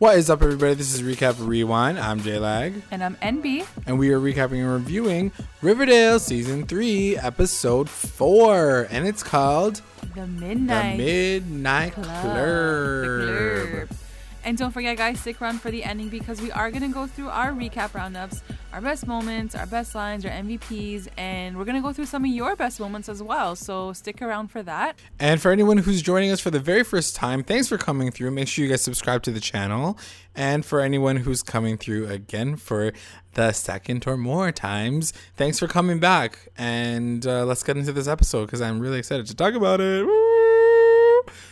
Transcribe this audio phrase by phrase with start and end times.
[0.00, 0.72] What is up, everybody?
[0.74, 1.98] This is Recap Rewind.
[1.98, 3.66] I'm J Lag, And I'm NB.
[3.86, 5.30] and we are recapping and reviewing
[5.60, 9.82] Riverdale Season 3, Episode 4, and it's called
[10.14, 11.04] The Midnight, The
[11.40, 12.06] Midnight Club.
[12.06, 12.34] Club.
[12.34, 13.99] The Club.
[14.44, 17.06] And don't forget, guys, stick around for the ending because we are going to go
[17.06, 18.42] through our recap roundups,
[18.72, 22.24] our best moments, our best lines, our MVPs, and we're going to go through some
[22.24, 23.54] of your best moments as well.
[23.54, 24.98] So stick around for that.
[25.18, 28.30] And for anyone who's joining us for the very first time, thanks for coming through.
[28.30, 29.98] Make sure you guys subscribe to the channel.
[30.34, 32.92] And for anyone who's coming through again for
[33.34, 36.48] the second or more times, thanks for coming back.
[36.56, 40.06] And uh, let's get into this episode because I'm really excited to talk about it.
[40.06, 40.12] Woo!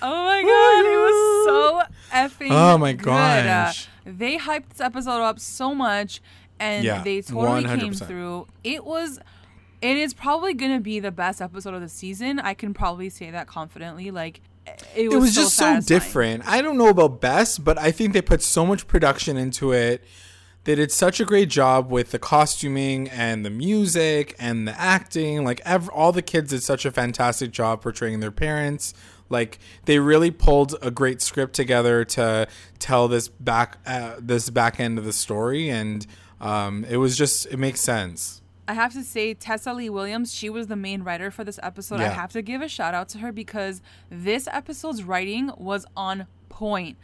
[0.01, 0.98] Oh my god, so
[2.11, 3.09] effing Oh my good.
[3.09, 3.89] Uh, gosh.
[4.05, 6.21] they hyped this episode up so much
[6.61, 8.07] and Yeah, they totally came 100%.
[8.07, 8.47] through.
[8.65, 9.19] It was
[9.81, 12.41] it is probably going to be the best episode of the season.
[12.41, 14.11] I can probably say that confidently.
[14.11, 14.41] Like
[14.97, 16.43] it was, it was so just so different.
[16.47, 20.03] I don't know about best, but I think they put so much production into it.
[20.65, 25.45] They did such a great job with the costuming and the music and the acting.
[25.45, 28.93] Like ev- all the kids did such a fantastic job portraying their parents.
[29.29, 32.47] Like they really pulled a great script together to
[32.79, 36.07] tell this back uh, this back end of the story, and
[36.41, 38.43] um, it was just it makes sense.
[38.67, 42.01] I have to say, Tessa Leigh Williams, she was the main writer for this episode.
[42.03, 46.27] I have to give a shout out to her because this episode's writing was on
[46.51, 46.99] point.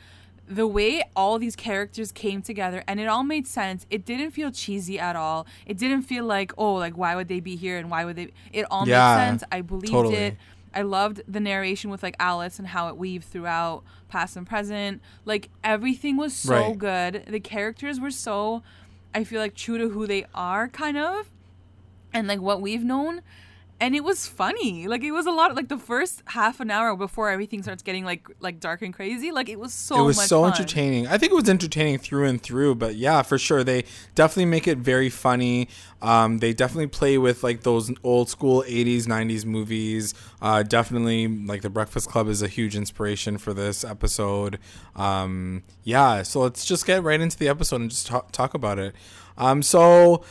[0.46, 3.86] The way all these characters came together and it all made sense.
[3.88, 5.46] It didn't feel cheesy at all.
[5.64, 8.32] It didn't feel like, oh, like why would they be here and why would they?
[8.52, 9.44] It all Yeah, made sense.
[9.50, 10.16] I believed totally.
[10.16, 10.36] it.
[10.74, 15.00] I loved the narration with like Alice and how it weaved throughout past and present.
[15.24, 16.78] Like everything was so Right.
[16.78, 17.24] good.
[17.28, 18.62] The characters were so,
[19.14, 21.30] I feel like true to who they are, kind of
[22.12, 23.22] and like what we've known
[23.80, 26.96] and it was funny like it was a lot like the first half an hour
[26.96, 30.22] before everything starts getting like like dark and crazy like it was so it was
[30.22, 30.52] so fun.
[30.52, 31.06] entertaining.
[31.06, 34.68] I think it was entertaining through and through, but yeah, for sure they definitely make
[34.68, 35.68] it very funny.
[36.00, 40.14] Um, they definitely play with like those old school '80s, '90s movies.
[40.40, 44.58] Uh, definitely, like The Breakfast Club is a huge inspiration for this episode.
[44.94, 48.78] Um, yeah, so let's just get right into the episode and just talk, talk about
[48.78, 48.94] it.
[49.36, 50.24] Um, so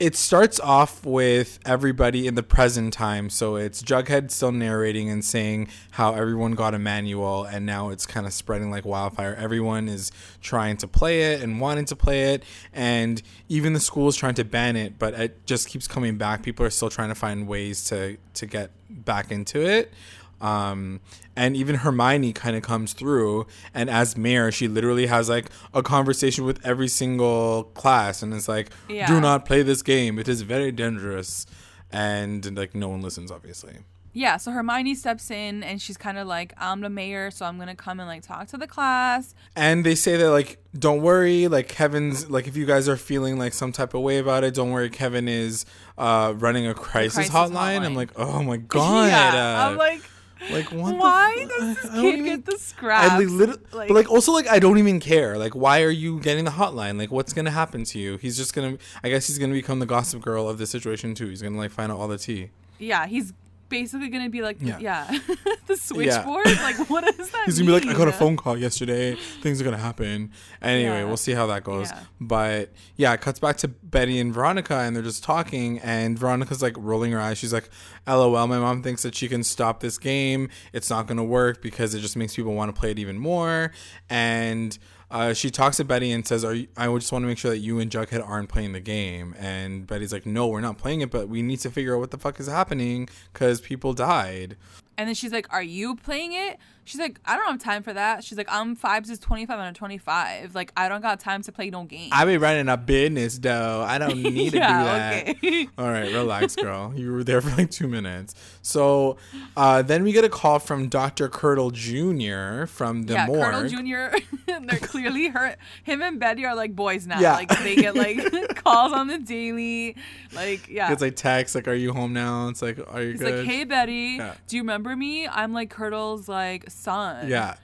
[0.00, 3.28] it starts off with everybody in the present time.
[3.28, 8.06] So it's Jughead still narrating and saying how everyone got a manual and now it's
[8.06, 9.36] kind of spreading like wildfire.
[9.38, 12.44] Everyone is trying to play it and wanting to play it.
[12.72, 16.42] And even the school is trying to ban it, but it just keeps coming back.
[16.42, 19.92] People are still trying to find ways to, to get back into it.
[20.40, 21.00] Um,
[21.36, 25.82] and even Hermione kind of comes through, and as mayor, she literally has like a
[25.82, 29.06] conversation with every single class, and it's like, Yeah.
[29.06, 31.46] "Do not play this game; it is very dangerous."
[31.92, 33.78] And like, no one listens, obviously.
[34.12, 37.58] yeah so hermione steps in and she's kind of like i'm the mayor so i'm
[37.60, 41.46] gonna come and like talk to the class And they say that like, don't worry,
[41.46, 44.52] like Kevin's like, if you guys are feeling like some type of way about it,
[44.54, 45.64] don't worry, Kevin is
[45.96, 47.84] uh, running a crisis, crisis hotline.
[47.86, 50.02] I'm like, oh my god, yeah uh, i'm like
[50.50, 53.88] like what the why fu- does this I kid get the scraps like, lit- Like-
[53.88, 55.36] but like also like I don't even care.
[55.38, 56.98] Like why are you getting the hotline?
[56.98, 58.16] Like what's gonna happen to you?
[58.16, 58.78] He's just gonna.
[59.04, 61.28] I guess he's gonna become the gossip girl of the situation too.
[61.28, 62.50] He's gonna like find out all the tea.
[62.78, 63.32] yeah he's
[63.70, 64.78] basically gonna be like Yeah.
[64.78, 65.18] yeah,
[65.66, 68.58] the switchboard like what does that He's gonna be like, I got a phone call
[68.58, 69.14] yesterday.
[69.40, 70.32] Things are gonna happen.
[70.60, 71.04] Anyway, Yeah.
[71.04, 71.90] we'll see how that goes.
[71.90, 72.00] Yeah.
[72.20, 75.78] But yeah, it cuts back to Betty and Veronica, and they're just talking.
[75.78, 77.38] And Veronica's like rolling her eyes.
[77.38, 77.70] She's like,
[78.06, 80.50] "LOL." My mom thinks that she can stop this game.
[80.74, 83.72] It's not gonna work because it just makes people want to play it even more.
[84.10, 84.76] And
[85.10, 87.50] uh, she talks to Betty and says, "Are you, I just want to make sure
[87.50, 91.00] that you and Jughead aren't playing the game." And Betty's like, "No, we're not playing
[91.00, 94.56] it, but we need to figure out what the fuck is happening because people died."
[95.00, 96.58] And then she's like, Are you playing it?
[96.84, 98.24] She's like, I don't have time for that.
[98.24, 100.54] She's like, I'm fives is 25 out of 25.
[100.54, 102.08] Like, I don't got time to play no game.
[102.12, 103.82] I be running a business though.
[103.86, 105.28] I don't need to do that.
[105.28, 105.68] okay.
[105.78, 106.92] All right, relax, girl.
[106.96, 108.34] You were there for like two minutes.
[108.62, 109.16] So
[109.56, 111.28] uh, then we get a call from Dr.
[111.28, 112.66] Curdle Jr.
[112.66, 113.40] from the yeah, morgue.
[113.40, 114.16] Colonel Jr.
[114.66, 115.56] they're clearly hurt.
[115.84, 117.20] Him and Betty are like boys now.
[117.20, 117.34] Yeah.
[117.34, 119.96] Like, they get like calls on the daily.
[120.32, 120.92] Like, yeah.
[120.92, 123.46] It's like text, like, "Are you home now?" It's like, "Are you He's good?" like,
[123.46, 124.34] Hey, Betty, Yeah.
[124.46, 125.26] do you remember me?
[125.26, 127.28] I'm like Curdle's like son.
[127.28, 127.56] Yeah.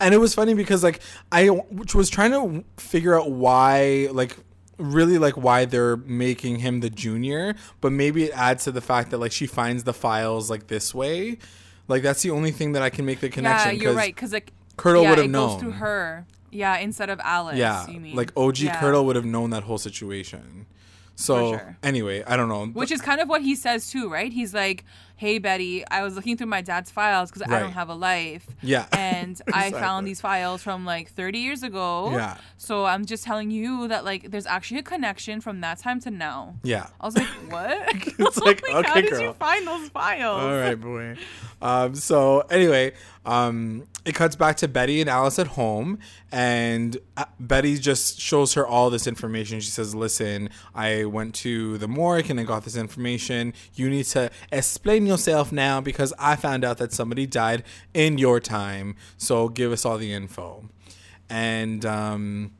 [0.00, 1.00] And it was funny because like
[1.30, 4.36] I which was trying to figure out why like
[4.78, 9.10] really like why they're making him the junior, but maybe it adds to the fact
[9.10, 11.38] that like she finds the files like this way.
[11.88, 13.76] Like that's the only thing that I can make the connection.
[13.76, 14.14] Yeah, you're right.
[14.14, 15.50] Because like, Curdle yeah, would have known.
[15.50, 16.26] goes through her.
[16.50, 17.56] Yeah, instead of Alice.
[17.56, 18.16] Yeah, you mean.
[18.16, 18.80] like OG Yeah.
[18.80, 20.66] Curdle would have known that whole situation.
[21.16, 21.76] So sure.
[21.82, 22.66] anyway, I don't know.
[22.66, 24.32] Which is kind of what he says too, right?
[24.32, 24.84] He's like,
[25.16, 28.46] "Hey Betty, I was looking through my dad's files because I don't have a life,
[28.62, 28.86] Yeah.
[28.92, 32.10] and I found these files from like 30 years ago.
[32.12, 32.36] Yeah.
[32.56, 36.10] So I'm just telling you that like there's actually a connection from that time to
[36.10, 36.86] now." Yeah.
[37.00, 37.94] I was like, "What?
[38.18, 39.22] It's like, how okay, did girl.
[39.22, 41.16] you find those files?" All right, boy.
[41.62, 42.92] Um, so anyway,
[43.24, 45.98] um, it cuts back to Betty and Alice at home,
[46.30, 49.60] and uh, Betty just shows her all this information.
[49.60, 53.54] She says, "Listen, I went to the morgue and I got this information.
[53.74, 58.40] You need to explain yourself now because I found out that somebody died in your
[58.40, 58.96] time.
[59.16, 60.68] So give us all the info."
[61.30, 62.52] And um,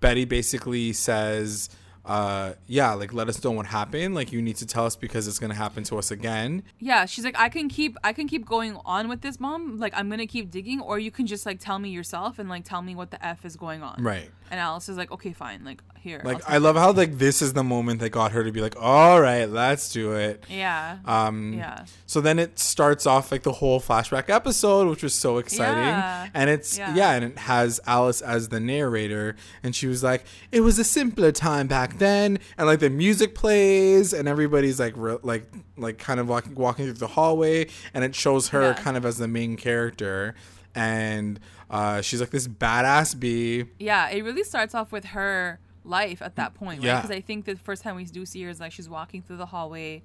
[0.00, 1.68] Betty basically says.
[2.02, 4.14] Uh, yeah, like let us know what happened.
[4.14, 6.64] Like you need to tell us because it's gonna happen to us again.
[6.80, 9.78] Yeah, she's like, I can keep, I can keep going on with this, mom.
[9.78, 12.64] Like, I'm gonna keep digging, or you can just like tell me yourself and like
[12.64, 14.02] tell me what the f is going on.
[14.02, 14.30] Right.
[14.50, 15.64] And Alice is like, okay, fine.
[15.64, 16.22] Like, here.
[16.24, 18.74] Like I love how like this is the moment that got her to be like,
[18.80, 20.42] all right, let's do it.
[20.48, 20.98] Yeah.
[21.04, 21.84] Um, yeah.
[22.06, 25.84] So then it starts off like the whole flashback episode, which was so exciting.
[25.84, 26.28] Yeah.
[26.32, 26.94] And it's yeah.
[26.94, 27.12] Yeah.
[27.12, 31.32] and it has Alice as the narrator, and she was like, "It was a simpler
[31.32, 36.18] time back then," and like the music plays, and everybody's like, re- like, like kind
[36.18, 38.72] of walking walking through the hallway, and it shows her Yeah.
[38.72, 40.34] kind of as the main character,
[40.74, 41.40] and
[41.70, 43.64] uh, she's like this badass bee.
[43.78, 44.08] Yeah.
[44.10, 46.86] It really starts off with her life at that point, right?
[46.86, 46.96] Yeah.
[47.02, 49.36] Because I think the first time we do see her is like she's walking through
[49.38, 50.02] the hallway.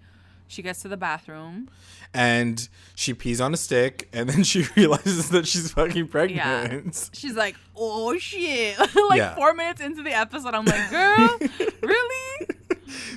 [0.48, 1.70] She gets to the bathroom.
[2.14, 6.86] and she pees on a stick and then she realizes that she's fucking pregnant.
[6.86, 7.10] Yeah.
[7.14, 8.78] She's like, oh shit.
[9.10, 9.34] like Yeah.
[9.36, 11.38] four minutes into the episode, I'm like, girl,
[11.82, 12.48] really?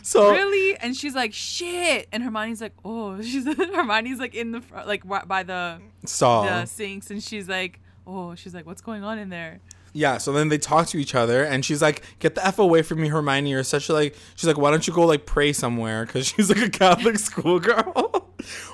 [0.02, 0.76] So really?
[0.78, 2.08] And she's like, shit.
[2.12, 6.44] And Hermione's like, oh, she's Hermione's like in the fr- like by the Saul.
[6.44, 9.60] the sinks, and she's like, oh, she's like, what's going on in there?
[9.94, 12.82] Yeah, so then they talk to each other and she's like, "Get the f away
[12.82, 15.52] from me, Hermione." You're such a like she's like, "Why don't you go like pray
[15.52, 17.92] somewhere?" cuz she's like a Catholic schoolgirl.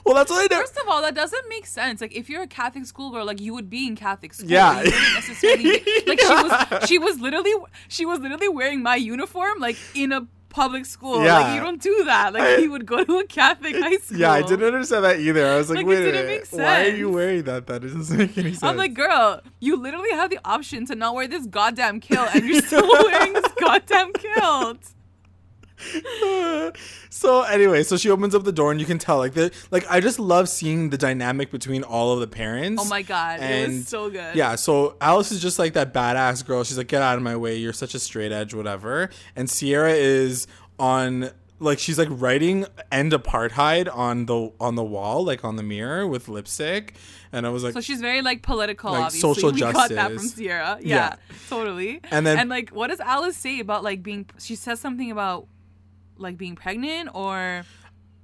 [0.05, 0.56] well, that's what I do.
[0.56, 2.01] First of all, that doesn't make sense.
[2.01, 4.51] Like, if you're a Catholic schoolgirl, like you would be in Catholic school.
[4.51, 4.83] Yeah.
[5.15, 6.89] Necessarily be- like she was.
[6.89, 7.55] She was literally.
[7.89, 11.25] She was literally wearing my uniform, like in a public school.
[11.25, 11.41] Yeah.
[11.41, 12.33] Like you don't do that.
[12.33, 14.19] Like you would go to a Catholic high school.
[14.25, 15.47] Yeah, I didn't understand that either.
[15.47, 16.49] I was like, Like, "Wait a didn't minute.
[16.53, 17.67] Why are you wearing that?
[17.67, 21.15] That doesn't make any sense." I'm like, girl, you literally have the option to not
[21.15, 24.94] wear this goddamn kilt, and you're still wearing this goddamn kilt.
[27.10, 29.84] so anyway, so she opens up the door and you can tell like the like
[29.90, 32.82] I just love seeing the dynamic between all of the parents.
[32.84, 34.34] Oh my god, it And, was so good.
[34.34, 36.64] Yeah, so Alice is just like that badass girl.
[36.64, 37.56] She's like, get out of my way.
[37.56, 39.10] You're such a straight edge, whatever.
[39.36, 40.46] And Sierra is
[40.78, 45.62] on like she's like writing end apartheid on the on the wall, like on the
[45.62, 46.94] mirror with lipstick.
[47.32, 49.34] And I was like, So she's very like political, Like, obviously.
[49.34, 50.19] social we got that from.
[50.20, 50.78] Sierra.
[50.81, 50.96] Yeah.
[50.96, 51.16] Yeah,
[51.48, 52.00] totally.
[52.12, 54.26] And then- and like, what does Alice say about like being?
[54.38, 55.48] She says something about
[56.19, 57.64] like being pregnant or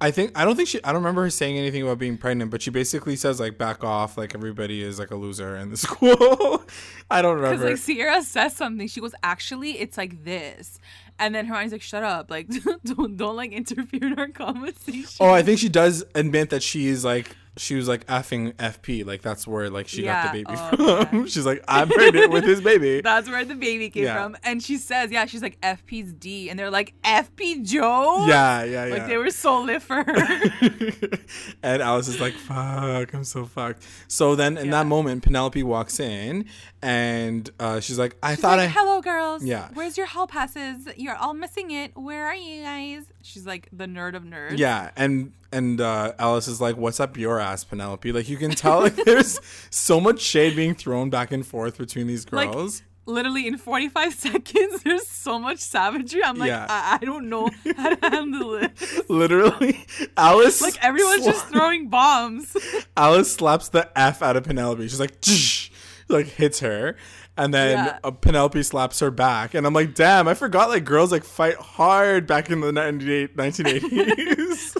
[0.03, 2.51] I think I don't think she I don't remember her saying anything about being pregnant,
[2.51, 5.77] but she basically says like back off, like everybody is like a loser in the
[5.87, 6.65] school.
[7.11, 7.57] I don't remember.
[7.59, 8.89] because like Sierra says something.
[8.89, 10.79] She goes, actually, it's like this,
[11.19, 12.49] and then Hermione's like, shut up, like
[12.85, 15.17] don't don't like interfere in our conversation.
[15.21, 19.05] oh, I think she does admit that she is like she was like effing FP,
[19.05, 21.27] like that's where like she got the baby oh, from.
[21.27, 23.01] She's like I'm pregnant with his baby.
[23.05, 24.23] That's where the baby came Yeah.
[24.23, 24.37] from.
[24.45, 26.49] And she says, yeah, she's like FP's D.
[26.49, 28.25] And they're like, FP Joe?
[28.29, 28.95] Yeah, yeah, yeah.
[28.95, 30.07] Like they were so lit for her.
[31.63, 34.71] and Alice is like, "Fuck, I'm so fucked." So then, in Yeah.
[34.73, 36.47] that moment, Penelope walks in,
[36.83, 39.45] and uh, she's like, "I She's thought like, I." hello, girls.
[39.45, 39.69] Yeah.
[39.75, 40.89] Where's your hall passes?
[40.97, 41.97] You're all missing it.
[41.97, 43.05] Where are you guys?
[43.23, 44.59] She's like the nerd of nerds.
[44.59, 48.51] Yeah, and and uh, Alice is like, "What's up your ass, Penelope?" Like you can
[48.53, 49.39] tell, like there's
[49.71, 52.83] so much shade being thrown back and forth between these Like, girls.
[53.07, 56.23] Literally in 45 seconds, there's so much savagery.
[56.23, 56.67] I'm like, Yeah.
[56.69, 58.71] I-, I don't know how to handle it.
[59.11, 59.85] Literally,
[60.17, 62.57] Alice Like everyone's sla- just throwing bombs.
[62.97, 64.83] Alice slaps the f out of Penelope.
[64.87, 65.71] She's like, "Tsh,"
[66.09, 66.97] like hits her,
[67.41, 67.99] and then Yeah.
[68.05, 69.55] uh, Penelope slaps her back.
[69.55, 73.37] And I'm like, damn, I forgot like girls like fight hard back in the 98,
[73.37, 74.77] 1980s.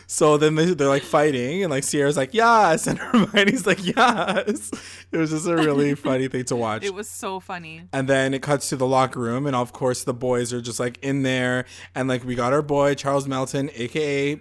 [0.06, 4.70] so then they, they're like fighting, and like Sierra's like, yes, and Hermione's like, yes.
[5.12, 6.84] It was just a really funny thing to watch.
[6.84, 7.82] It was so funny.
[7.92, 10.80] And then it cuts to the locker room, and of course the boys are just
[10.80, 14.40] like in there, and like we got our boy Charles Melton, aka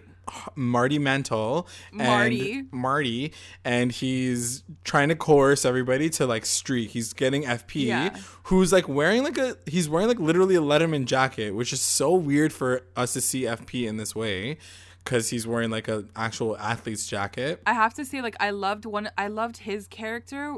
[0.55, 2.63] Marty Mantle, and Marty.
[2.71, 3.33] Marty,
[3.63, 6.91] and he's trying to coerce everybody to like streak.
[6.91, 8.17] He's getting FP, Yeah.
[8.43, 12.13] who's like wearing like a he's wearing like literally a Letterman jacket, which is so
[12.15, 14.57] weird for us to see FP in this way,
[15.03, 17.61] because he's wearing like an actual athlete's jacket.
[17.65, 19.09] I have to say, like, I loved one.
[19.17, 20.55] I loved his character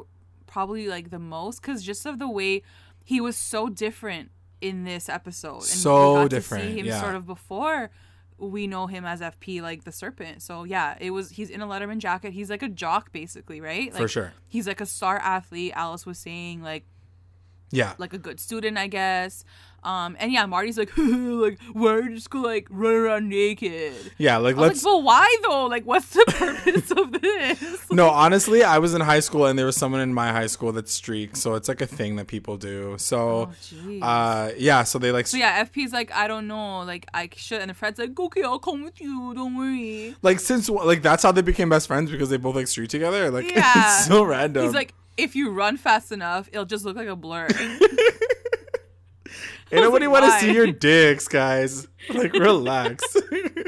[0.47, 2.61] probably like the most because just of the way
[3.05, 5.55] he was so different in this episode.
[5.55, 6.99] And So different, see him yeah.
[7.01, 7.89] sort of before
[8.41, 10.41] we know him as FP, like the serpent.
[10.41, 11.29] So yeah, it was.
[11.29, 12.33] He's in a Letterman jacket.
[12.33, 13.93] He's like a jock, basically, right?
[13.93, 14.33] Like, For sure.
[14.47, 15.73] He's like a star athlete.
[15.75, 16.83] Alice was saying like
[17.71, 17.93] Yeah.
[17.97, 19.45] like a good student, I guess.
[19.83, 23.93] Um, and yeah, Marty's like, like, why are you just gonna like run around naked?
[24.19, 25.65] yeah, like I let's like, but why though?
[25.65, 27.91] Like, what's the purpose of this?
[27.91, 30.71] No, honestly, I was in high school and there was someone in my high school
[30.73, 32.95] that streaked, so it's like a thing that people do.
[32.99, 37.07] So, Oh, uh, yeah, so they like, So yeah, FP's like, I don't know, like
[37.13, 39.33] I should, and Fred's like, okay, I'll come with you.
[39.33, 40.15] Don't worry.
[40.21, 43.31] like since like that's how they became best friends because they both like streak together.
[43.31, 43.71] Like Yeah.
[43.75, 44.63] it's so random.
[44.63, 47.47] He's like, if you run fast enough, it'll just look like a blur.
[49.71, 51.87] Ain't nobody like, want to see your dicks, guys.
[52.13, 53.03] Like, relax.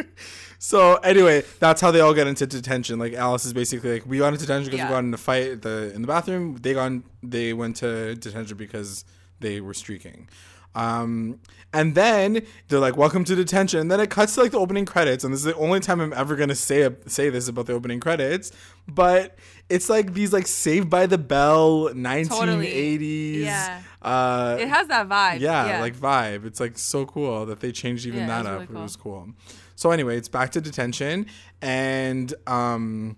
[0.60, 2.98] so anyway, that's how they all get into detention.
[2.98, 4.88] Like Alice is basically like, we got into detention because Yeah.
[4.90, 6.58] we got in a fight at the in the bathroom.
[6.62, 6.92] They got
[7.22, 9.06] they went to detention because
[9.40, 10.30] they were streaking.
[10.76, 11.40] Um,
[11.74, 14.86] and then they're like, "Welcome to detention." And then it cuts to like the opening
[14.86, 17.74] credits, and this is the only time I'm ever gonna say say this about the
[17.74, 18.52] opening credits.
[18.88, 19.38] But
[19.70, 23.40] it's like these like Saved by the Bell 1980s.
[23.42, 23.82] Yeah.
[24.02, 25.40] Uh, it has that vibe.
[25.40, 26.46] yeah, like vibe.
[26.46, 28.62] It's like so cool that they changed even Yeah, that up.
[28.70, 29.30] really It was cool.
[29.76, 31.26] So anyway, it's back to detention,
[31.62, 33.18] and um,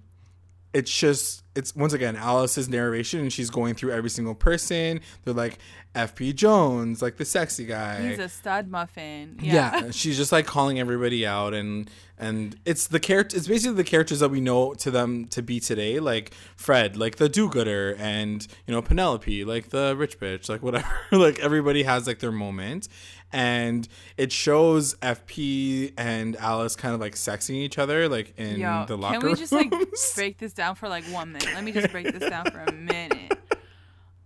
[0.74, 5.00] it's just it's once again Alice's narration, and she's going through every single person.
[5.24, 5.57] They're like
[5.95, 6.33] F.P.
[6.33, 8.09] Jones, like the sexy guy.
[8.09, 9.39] he's a stud muffin.
[9.41, 9.85] yeah.
[9.85, 9.91] Yeah.
[9.91, 13.38] she's just like calling everybody out, and and it's the character.
[13.38, 17.15] It's basically the characters that we know to them to be today, like Fred, like
[17.15, 20.88] the do-gooder, and you know Penelope, like the rich bitch, like whatever.
[21.12, 22.89] like everybody has like their moment,
[23.36, 28.86] and it shows FP and Alice kind of like sexing each other, like in Yo,
[28.88, 29.74] the locker can we just like
[30.15, 31.50] break this down for like one minute?
[31.54, 33.38] Let me just break this down for a minute.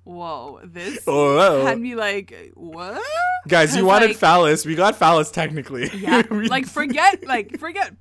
[0.03, 1.65] Whoa, this wow.
[1.65, 3.01] had me like, what?
[3.47, 4.63] Guys, you wanted like, phallus.
[4.63, 5.89] We got phallus technically.
[5.89, 7.91] Yeah, like forget, like forget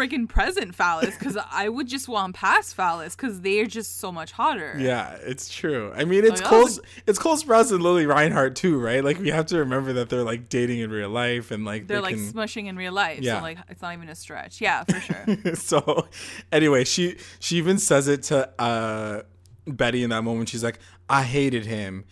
[0.00, 4.32] freaking present phallus because I would just want past phallus because they're just so much
[4.32, 4.76] hotter.
[4.78, 5.92] Yeah, it's true.
[5.94, 6.62] I mean, it's Like, Cole.
[6.64, 9.04] was It's Cole Sprouse and Lili Reinhart too, right?
[9.04, 11.98] Like we have to remember that they're like dating in real life and like They're
[11.98, 12.32] they like can.
[12.32, 13.36] smushing in real life, Yeah.
[13.38, 14.60] so like it's not even a stretch.
[14.60, 15.54] Yeah, for sure.
[15.56, 16.08] so,
[16.52, 19.22] anyway, she she even says it to uh,
[19.66, 20.48] Betty in that moment.
[20.48, 20.78] She's like,
[21.08, 22.04] "I hated him,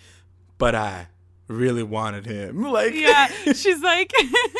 [0.58, 1.08] but I
[1.48, 4.12] really wanted him." Like, yeah, she's like,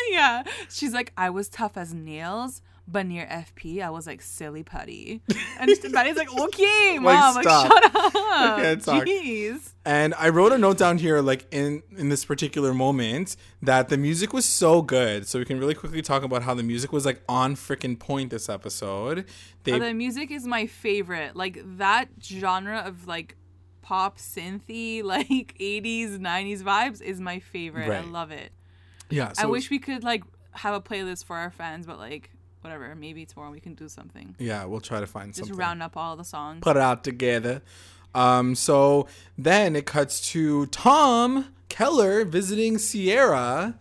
[0.09, 4.63] yeah, she's like, I was tough as nails, but near FP, I was like silly
[4.63, 5.21] putty.
[5.59, 7.67] And Betty's like, okay, mom, like, stop.
[7.67, 8.81] shut up.
[8.81, 9.05] talk.
[9.05, 9.73] Jeez.
[9.83, 13.97] And I wrote a note down here, like in in this particular moment, that the
[13.97, 15.27] music was so good.
[15.27, 18.29] So we can really quickly talk about how the music was like on freaking point
[18.31, 19.25] this episode.
[19.65, 21.35] They Oh, the music is my favorite.
[21.35, 23.35] Like that genre of like
[23.81, 25.27] pop synthy, like
[25.59, 27.89] 80s, 90s vibes is my favorite.
[27.89, 28.51] I love it.
[29.09, 29.33] yeah.
[29.33, 32.29] So I wish we could like have a playlist for our fans, but like
[32.61, 34.35] whatever, maybe tomorrow we can do something.
[34.39, 35.41] Yeah, we'll try to find something.
[35.41, 35.59] Just something.
[35.59, 36.59] round up all the songs.
[36.61, 37.61] Put it out together.
[38.15, 43.75] Um, so then it cuts to Tom Keller visiting Sierra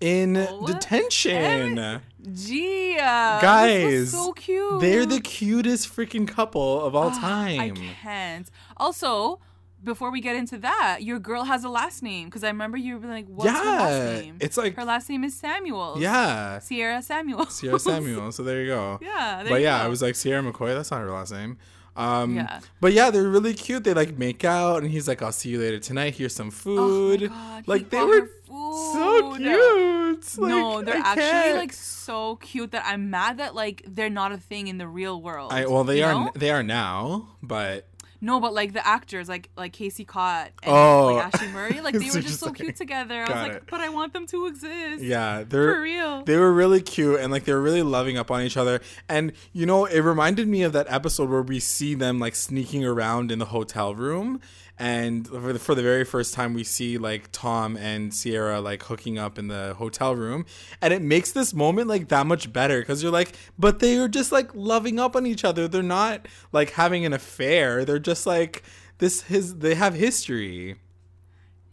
[0.00, 0.66] in What?
[0.66, 2.00] detention.
[2.32, 4.80] Gia, Guys, so cute.
[4.80, 7.76] They're the cutest freaking couple of all I time.
[8.02, 8.50] can't.
[8.76, 9.38] Also,
[9.86, 12.98] before we get into that, your girl has a last name because I remember you
[12.98, 15.96] were like, "What's her last name?" it's like- her last name is Samuel.
[15.98, 16.58] Yeah.
[16.58, 17.46] Sierra Samuel.
[17.46, 18.32] Sierra Samuel.
[18.32, 18.98] So there you go.
[19.00, 19.84] Yeah, but yeah, go.
[19.84, 20.74] I was like Sierra McCoy.
[20.74, 21.56] That's not her last name.
[21.96, 22.60] Um, Yeah.
[22.82, 23.84] But yeah, they're really cute.
[23.84, 26.14] They like make out, and he's like, "I'll see you later tonight.
[26.16, 30.38] Here's some food." Oh my God, like they were so cute.
[30.38, 31.56] no, they're I actually can't.
[31.56, 35.20] like so cute that I'm mad that like they're not a thing in the real
[35.22, 35.52] world.
[35.52, 36.12] I, well, they are.
[36.12, 36.30] know?
[36.34, 37.88] They are now, but
[38.20, 41.14] No, but like the actors, like like Casey Cott and Oh.
[41.14, 43.16] like Ashleigh Murray, like they were just just so like- cute together.
[43.16, 43.64] I was like, it.
[43.70, 45.02] but I want them to exist.
[45.02, 46.24] yeah, they're For real.
[46.24, 48.80] They were really cute and like they were really loving up on each other.
[49.08, 52.84] And you know, it reminded me of that episode where we see them like sneaking
[52.84, 54.40] around in the hotel room.
[54.78, 58.82] And for the, for the very first time, we see like Tom and Sierra like
[58.82, 60.44] hooking up in the hotel room,
[60.82, 64.06] and it makes this moment like that much better because you're like, but they are
[64.06, 65.66] just like loving up on each other.
[65.66, 67.86] They're not like having an affair.
[67.86, 68.62] They're just like
[68.98, 69.20] this.
[69.22, 70.76] His they have history,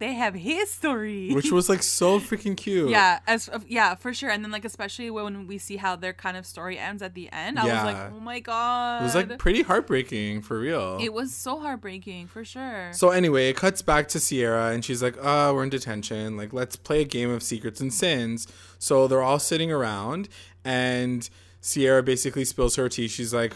[0.00, 1.32] They have history.
[1.32, 2.90] which was like so freaking cute.
[2.90, 4.28] yeah, as yeah, for sure.
[4.28, 7.30] And then like especially when we see how their kind of story ends at the
[7.32, 7.84] end, I Yeah.
[7.84, 10.98] was like, oh my god, it was like pretty heartbreaking for real.
[11.00, 12.90] it was so heartbreaking for sure.
[12.92, 16.36] So anyway, it cuts back to Sierra and she's like, "Oh, we're in detention.
[16.36, 18.46] Like, let's play a game of secrets and sins."
[18.78, 20.28] So they're all sitting around
[20.64, 23.08] and Sierra basically spills her tea.
[23.08, 23.54] She's like,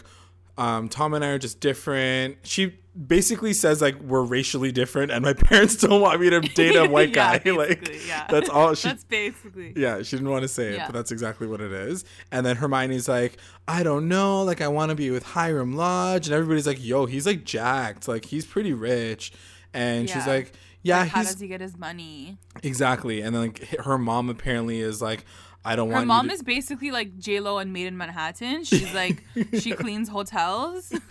[0.59, 2.39] um, Tom and I are just different.
[2.43, 6.75] She basically says like we're racially different, and my parents don't want me to date
[6.77, 7.51] a white Yeah, guy.
[7.53, 8.27] like yeah.
[8.29, 8.89] that's all she.
[8.89, 9.73] That's basically.
[9.77, 10.87] yeah, she didn't want to say it, Yeah.
[10.87, 12.05] but that's exactly what it is.
[12.33, 13.39] And then Hermione's like,
[13.69, 17.07] I don't know, like I want to be with Hiram Lodge, and everybody's like, Yo,
[17.07, 19.33] he's like jacked, like he's pretty rich,
[19.73, 20.33] and she's Yeah.
[20.33, 22.37] like, Yeah, How does he get his money?
[22.65, 23.21] exactly.
[23.21, 25.25] And then like her mom apparently is like,
[25.71, 27.97] I don't Her want mom you to- is basically like J Lo and Made in
[27.97, 28.65] Manhattan.
[28.65, 29.23] She's like
[29.61, 30.93] she cleans hotels.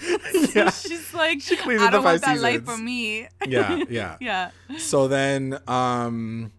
[0.55, 0.71] Yeah.
[0.71, 3.27] She's like She cleans I don't want that life for me.
[3.45, 4.17] yeah, yeah.
[4.19, 4.51] yeah.
[4.77, 6.51] so then um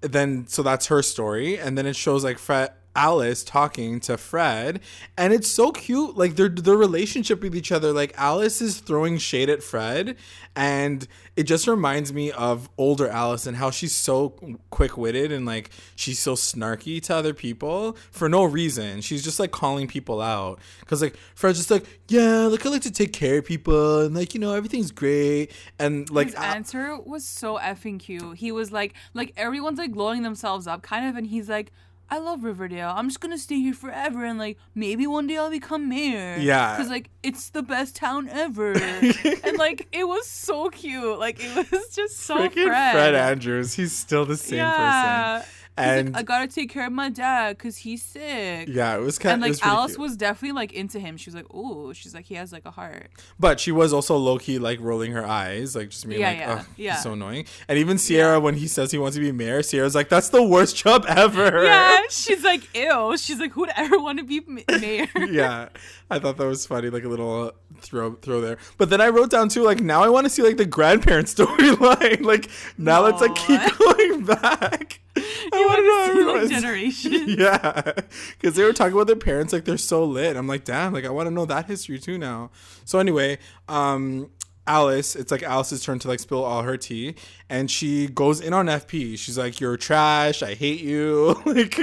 [0.00, 4.80] then so that's her story and then it shows like fred alice talking to fred
[5.16, 9.16] and it's so cute like their their relationship with each other like alice is throwing
[9.16, 10.16] shade at fred
[10.56, 11.06] and
[11.36, 14.30] it just reminds me of older alice and how she's so
[14.70, 19.00] quick-witted and like she's so snarky to other people for no reason.
[19.00, 20.58] She's just like calling people out.
[20.80, 24.14] Because like fred's just like yeah like i like to take care of people and
[24.14, 25.52] like you know everything's great.
[25.78, 28.36] And like His Al- answer was so effing cute.
[28.36, 31.72] He was like, like everyone's like blowing themselves up, kind of, and he's like,
[32.10, 32.92] "I love Riverdale.
[32.94, 36.36] I'm just gonna stay here forever, and like maybe one day I'll become mayor.
[36.38, 36.76] Yeah.
[36.76, 38.72] because like it's the best town ever."
[39.44, 41.18] and like it was so cute.
[41.18, 42.92] Like it was just so Freaking Fred.
[42.92, 43.74] Fred Andrews.
[43.74, 45.38] He's still the same yeah.
[45.38, 45.59] person.
[45.78, 48.68] He's And like, I gotta take care of my dad because he's sick.
[48.68, 51.16] yeah, it was kind And of like Alice was definitely like into him.
[51.16, 53.08] She was like, oh, she's like, "He has like a heart."
[53.38, 56.38] but she was also low key like rolling her eyes, like just being Yeah, like,
[56.38, 56.96] yeah, "Oh, yeah.
[56.96, 60.08] so annoying." And even Sierra, when he says he wants to be mayor, Sierra's like,
[60.10, 64.24] "That's the worst job ever." Yeah, she's like, "Ew." She's like, "Who'd ever want to
[64.24, 65.68] be mayor?" yeah,
[66.10, 67.50] I thought that was funny, like a little uh,
[67.80, 68.58] throw throw there.
[68.76, 71.28] But then I wrote down too, like now I want to see like the grandparent
[71.34, 72.22] storyline.
[72.22, 75.00] like now let's like keep going back.
[75.16, 77.34] I know want to like everyone's- generations.
[77.36, 77.92] yeah,
[78.38, 80.36] because they were talking about their parents like they're so lit.
[80.36, 82.50] I'm like, damn, like I want to know that history too now.
[82.84, 83.38] So anyway,
[83.68, 84.30] um,
[84.66, 87.16] Alice, it's like Alice's turn to like spill all her tea,
[87.48, 89.18] and she goes in on FP.
[89.18, 90.42] She's like, "You're trash.
[90.42, 91.76] I hate you." like,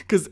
[0.00, 0.28] because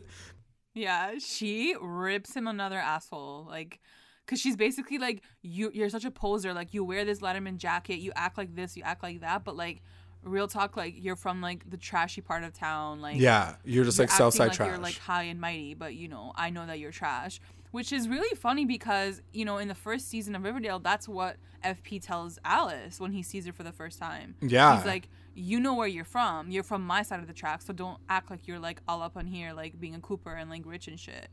[0.75, 3.47] Yeah, she rips him another asshole.
[3.49, 3.81] Like,
[4.27, 6.53] cause she's basically like, you you're such a poser.
[6.53, 9.57] Like, you wear this Letterman jacket, you act like this, you act like that, but
[9.57, 9.81] like,
[10.25, 13.01] real talk, like you're from like the trashy part of town.
[13.01, 14.69] Like, yeah, you're just you're like south side like trash.
[14.69, 17.41] You're like high and mighty, but you know, I know that you're trash.
[17.71, 21.37] Which is really funny because, you know, in the first season of Riverdale, that's what
[21.65, 24.35] FP tells Alice when he sees her for the first time.
[24.43, 24.77] Yeah.
[24.77, 26.51] He's like, you know where you're from.
[26.51, 29.17] You're from my side of the track, so don't act like you're like all up
[29.17, 31.29] on here, like being a Cooper and like rich and shit.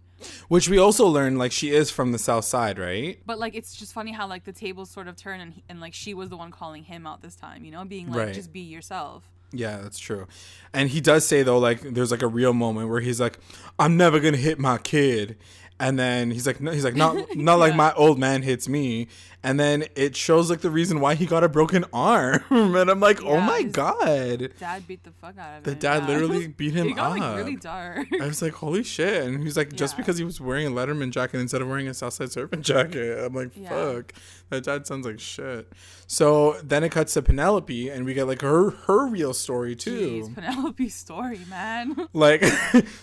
[0.50, 3.20] Which we also learned like she is from the south side, right?
[3.26, 5.80] But like, it's just funny how like the tables sort of turn and, he, and
[5.80, 8.34] like she was the one calling him out this time, you know, being like, Right.
[8.34, 9.30] just be yourself.
[9.52, 10.28] Yeah, that's true.
[10.74, 13.40] And he does say though, like there's like a real moment where he's like,
[13.80, 15.38] "I'm never gonna hit my kid,"
[15.80, 19.08] and then he's like, "No," he's like, "Not not like my old man hits me,"
[19.44, 23.00] and then it shows like the reason why he got a broken arm, and I'm
[23.00, 25.64] like, "Oh my god!" Dad beat the fuck out of him.
[25.64, 26.08] The dad yeah.
[26.10, 27.18] literally beat him got up.
[27.20, 28.08] like really dark.
[28.22, 29.98] I was like, "Holy shit!" And he's like, "Just Yeah.
[29.98, 33.34] because he was wearing a Letterman jacket instead of wearing a Southside Serpent jacket," I'm
[33.34, 33.70] like, Yeah.
[33.70, 34.14] "Fuck."
[34.50, 35.72] That dad sounds like shit.
[36.08, 40.24] So then it cuts to Penelope, and we get like her her real story too.
[40.24, 42.08] Jeez, Penelope's story, man.
[42.14, 42.44] like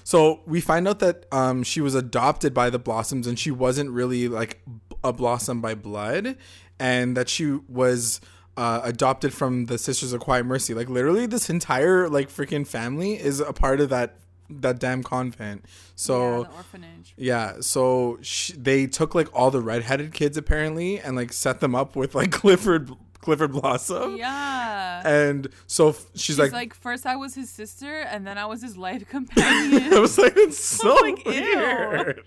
[0.05, 3.91] so we find out that um she was adopted by the blossoms and she wasn't
[3.91, 4.61] really like
[5.07, 6.37] a blossom by blood
[6.79, 8.21] and that she was
[8.57, 13.15] uh, adopted from the sisters of quiet mercy like literally this entire like freaking family
[13.15, 14.17] is a part of that
[14.49, 15.65] that damn convent
[15.95, 17.15] so yeah, orphanage.
[17.17, 21.75] yeah, so sh- they took like all the redheaded kids apparently and like set them
[21.75, 22.91] up with like Clifford
[23.21, 24.17] Clifford Blossom.
[24.17, 25.03] Yeah.
[25.05, 28.47] And so f- she's, She's like, like, first I was his sister, and then I
[28.47, 29.93] was his life companion.
[29.93, 32.23] I was like, it's so like, weird.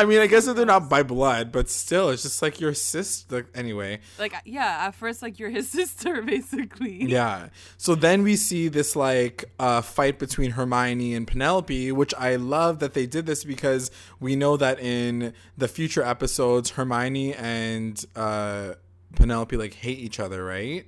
[0.00, 2.72] I mean, I guess that they're not by blood, but still, it's just like your
[2.72, 3.36] sister.
[3.36, 7.04] Like, anyway, like, yeah, at first, like, you're his sister, basically.
[7.04, 7.50] yeah.
[7.76, 12.78] So then we see this like uh, fight between Hermione and Penelope, which I love
[12.78, 18.76] that they did this because we know that in the future episodes, Hermione and uh,
[19.16, 20.86] Penelope like hate each other, right?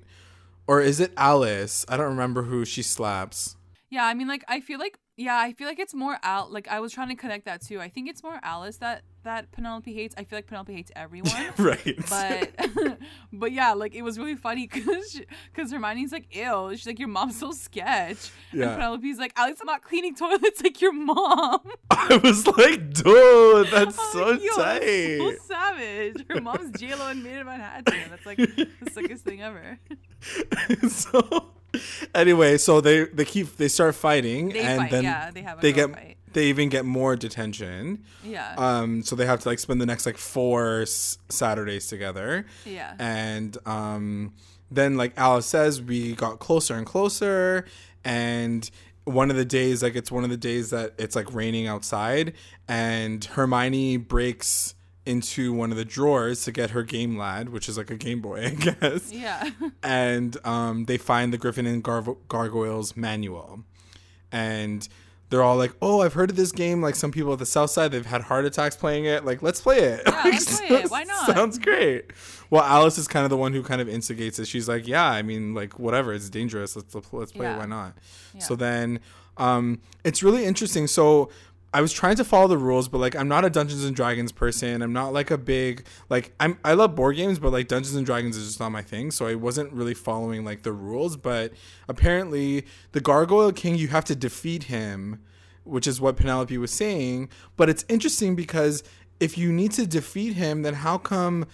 [0.67, 1.85] Or is it Alice?
[1.87, 3.57] I don't remember who she slaps.
[3.91, 6.49] Yeah, I mean, like, I feel like, yeah, I feel like it's more Al.
[6.51, 7.81] Like, I was trying to connect that too.
[7.81, 10.15] I think it's more Alice that that Penelope hates.
[10.19, 11.53] I feel like Penelope hates everyone.
[11.59, 11.97] right.
[12.09, 12.51] But,
[13.33, 15.21] but yeah, like it was really funny because
[15.53, 16.71] because Hermione's like, ew.
[16.73, 18.31] She's like, your mom's so sketch.
[18.53, 18.71] Yeah.
[18.71, 21.61] And Penelope's like, Alice, I'm not cleaning toilets like your mom.
[21.91, 25.19] I was like, dude, that's so like, tight.
[25.19, 26.25] So savage.
[26.29, 28.11] Her mom's JLo and made in Manhattan.
[28.11, 29.79] That's like the sickest thing ever.
[30.89, 31.53] so
[32.15, 35.73] anyway, so they they keep they start fighting They and fight, then yeah, they they
[35.73, 36.17] get fight.
[36.33, 38.05] they even get more detention.
[38.25, 38.55] Yeah.
[38.57, 42.47] Um, so they have to like spend the next like four s- Saturdays together.
[42.65, 42.95] Yeah.
[42.99, 44.33] And um,
[44.71, 47.65] then like Alice says, we got closer and closer,
[48.05, 48.71] and
[49.05, 52.35] one of the days, like it's one of the days that it's like raining outside,
[52.69, 57.77] and Hermione breaks into one of the drawers to get her game lad, which is
[57.77, 59.13] like a Game Boy, I guess.
[59.13, 59.51] yeah.
[59.83, 63.65] And um, they find the Gryphon and Gar- Gargoyles manual,
[64.31, 64.87] and
[65.31, 66.83] they're all like, "Oh, I've heard of this game.
[66.83, 69.25] Like some people at the South Side, they've had heart attacks playing it.
[69.25, 70.03] Like, let's play it.
[70.07, 70.91] Yeah, let's play it.
[70.91, 71.27] Why not?
[71.35, 72.13] Sounds great."
[72.51, 74.47] Well, Alice is kind of the one who kind of instigates it.
[74.47, 76.13] She's like, "Yeah, I mean, like whatever.
[76.13, 76.77] It's dangerous.
[76.77, 77.57] Let's let's play Yeah.
[77.57, 77.59] it.
[77.59, 77.95] Why not?"
[78.35, 78.41] Yeah.
[78.41, 79.01] So then,
[79.37, 80.87] um, it's really interesting.
[80.87, 81.31] So.
[81.75, 84.31] I was trying to follow the rules, but like I'm not a Dungeons and Dragons
[84.31, 84.83] person.
[84.83, 88.05] I'm not like a big like I'm I love board games, but like Dungeons and
[88.05, 89.11] Dragons is just not my thing.
[89.11, 91.17] So I wasn't really following like the rules.
[91.17, 91.53] But
[91.89, 95.21] apparently, the Gargoyle King, you have to defeat him,
[95.65, 97.31] which is what Penelope was saying.
[97.57, 98.83] But it's interesting because
[99.19, 101.47] if you need to defeat him, then how come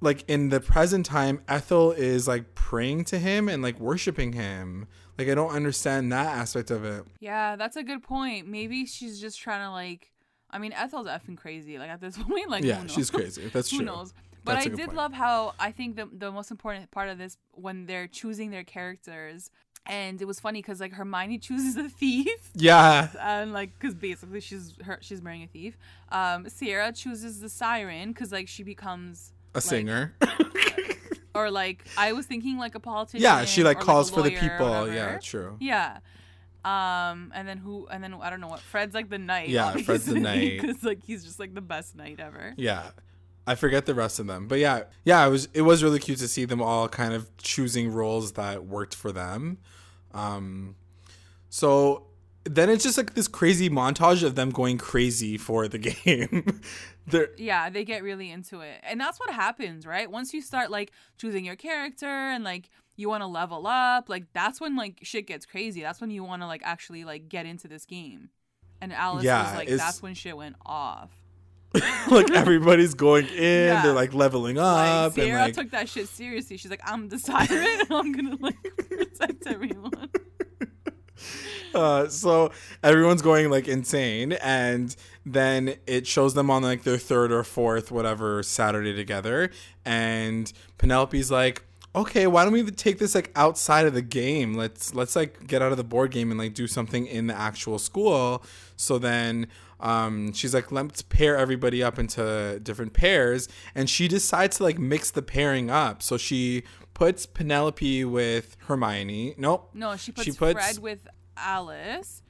[0.00, 4.86] like in the present time Ethel is like praying to him and like worshiping him?
[5.18, 7.04] Like I don't understand that aspect of it.
[7.20, 8.46] Yeah, that's a good point.
[8.48, 10.12] Maybe she's just trying to like.
[10.50, 11.78] I mean, Ethel's effing crazy.
[11.78, 13.48] Like at this point, like Yeah, she's crazy.
[13.52, 13.78] That's true.
[13.80, 14.14] who knows?
[14.44, 14.94] But I did point.
[14.94, 18.62] love how I think the the most important part of this when they're choosing their
[18.62, 19.50] characters,
[19.86, 23.08] and it was funny because like Hermione chooses a thief, Yeah.
[23.20, 25.76] and like because basically she's her she's marrying a thief.
[26.12, 30.14] Um, Sierra chooses the siren because like she becomes A singer.
[31.36, 33.22] Or like I was thinking like a politician.
[33.22, 34.92] yeah, she like calls a for the people.
[34.92, 35.56] Yeah, true.
[35.60, 35.98] Yeah.
[36.64, 37.86] Um, and then who?
[37.86, 38.60] And then I don't know what.
[38.60, 39.48] Fred's like the knight.
[39.48, 40.60] Yeah, Fred's the knight.
[40.60, 42.54] because like he's just like the best knight ever.
[42.56, 42.90] Yeah.
[43.46, 44.48] I forget the rest of them.
[44.48, 47.34] But yeah, yeah, it was it was really cute to see them all kind of
[47.36, 49.58] choosing roles that worked for them.
[50.12, 50.74] Um
[51.48, 52.05] so
[52.46, 56.60] then it's just like this crazy montage of them going crazy for the game.
[57.06, 60.10] They're Yeah, they get really into it, and that's what happens, right?
[60.10, 64.24] Once you start like choosing your character and like you want to level up, like
[64.32, 65.82] that's when like shit gets crazy.
[65.82, 68.30] That's when you want to like actually like get into this game.
[68.80, 71.10] And Alice Yeah, was like, it's- that's when shit went off.
[72.10, 73.82] like everybody's going in, Yeah.
[73.82, 76.56] they're like leveling Like up and Sierra like took that shit seriously.
[76.56, 77.50] She's like, I'm the siren.
[77.50, 78.56] and I'm gonna like
[78.88, 80.08] protect everyone.
[81.74, 82.50] uh, so
[82.82, 87.90] everyone's going like insane and then it shows them on like their third or fourth
[87.90, 89.50] whatever saturday together
[89.84, 91.62] and penelope's like
[91.96, 94.54] okay why don't we take this like outside of the game?
[94.54, 97.34] Let's let's like get out of the board game and like do something in the
[97.34, 98.44] actual school.
[98.76, 99.48] So then
[99.80, 104.78] um, she's like let's pair everybody up into different pairs and she decides to like
[104.78, 106.02] mix the pairing up.
[106.02, 109.34] So she puts penelope with hermione.
[109.38, 109.70] Nope.
[109.74, 112.22] No, she puts, She puts- Fred with Alice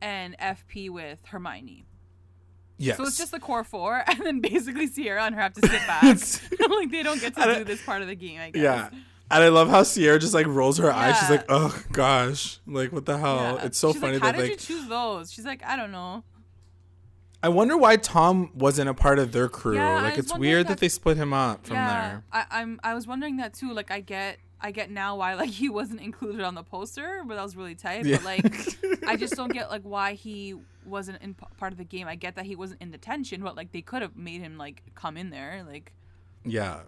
[0.00, 1.86] and FP with Hermione.
[2.78, 5.60] yes So it's just the core four, and then basically Sierra and her have to
[5.60, 6.02] sit back.
[6.70, 8.62] Like they don't get I to don't- do this part of the game, I guess.
[8.62, 8.88] Yeah.
[9.30, 11.18] And I love how Sierra just like rolls her eyes.
[11.18, 13.64] She's like, "Oh gosh, like what the hell?" Yeah.
[13.66, 15.32] It's so She's funny like, How that did you choose those?
[15.32, 16.22] She's like, I don't know.
[17.42, 19.76] I wonder why Tom wasn't a part of their crew.
[19.76, 22.24] Yeah, like it's weird that, that- they split him up from yeah, there.
[22.32, 22.78] I, I'm.
[22.84, 23.72] I was wondering that too.
[23.72, 27.34] Like, I get, I get now why like he wasn't included on the poster, but
[27.34, 28.06] that was really tight.
[28.06, 28.16] Yeah.
[28.16, 30.54] But like, I just don't get like why he
[30.86, 32.06] wasn't in p- part of the game.
[32.08, 34.82] I get that he wasn't in detention, but like they could have made him like
[34.94, 35.64] come in there.
[35.68, 35.92] Like,
[36.44, 36.80] Yeah.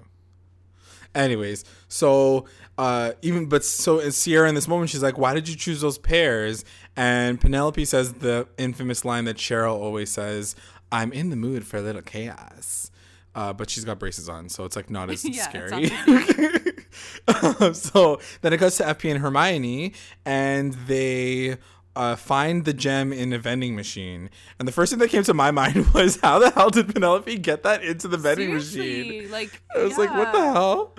[1.15, 5.55] Anyways, so uh even but so Sierra in this moment she's like, "Why did you
[5.55, 6.65] choose those pairs?"
[6.97, 10.57] And Penelope says the infamous line that Cheryl always says,
[10.91, 12.91] "I'm in the mood for a little chaos."
[13.37, 16.73] Uh, but she's got braces on, so it's like not as Yeah, scary.
[17.73, 19.93] so then it goes to FP and Hermione,
[20.25, 21.59] and they
[21.97, 24.31] uh, find the gem in a vending machine.
[24.59, 27.37] And the first thing that came to my mind was, how the hell did Penelope
[27.39, 29.31] get that into the vending machine?
[29.31, 30.97] like, I was like, what the hell?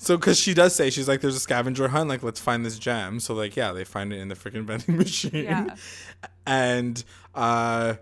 [0.00, 2.78] So, because she does say, she's like, there's a scavenger hunt, like, let's find this
[2.78, 3.18] gem.
[3.18, 5.44] So, like, yeah, they find it in the freaking vending machine.
[5.44, 5.74] Yeah.
[6.46, 7.02] And
[7.34, 7.94] uh,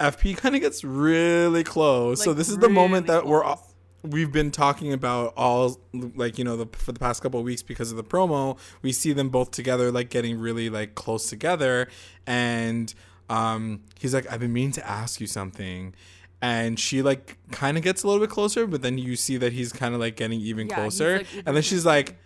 [0.00, 2.22] FP kind of gets really close.
[2.24, 3.73] so, this is the moment really that we're all,
[4.04, 5.80] we've been talking about all,
[6.14, 8.58] like, you know, the, for the past couple of weeks because of the promo.
[8.82, 11.88] We see them both together, like, getting really, like, close together.
[12.26, 12.92] And
[13.30, 15.94] um, he's like, I've been meaning to ask you something
[16.42, 19.52] and she like kind of gets a little bit closer but then you see that
[19.54, 22.18] he's kind of like getting even Yeah, closer like, and then she's like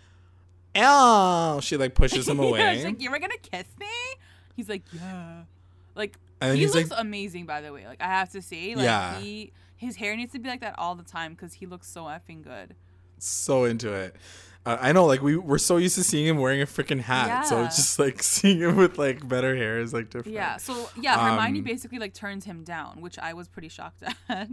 [0.75, 3.85] oh she like pushes him away she's like, you were gonna kiss me?
[4.55, 5.43] He's like, yeah.
[5.95, 7.87] Like, And he looks like- amazing, by the way.
[7.87, 9.19] Like, I have to say, like, Yeah.
[9.19, 12.03] he his hair needs to be like that all the time because he looks so
[12.03, 12.75] effing good.
[13.17, 14.15] so into it
[14.65, 17.47] Uh, I know, like we we're so used to seeing him wearing a freaking hat,
[17.47, 20.35] so it's just like seeing him with like better hair is like different.
[20.35, 20.57] Yeah.
[20.57, 24.49] So yeah, Hermione Um, basically like turns him down, which I was pretty shocked at.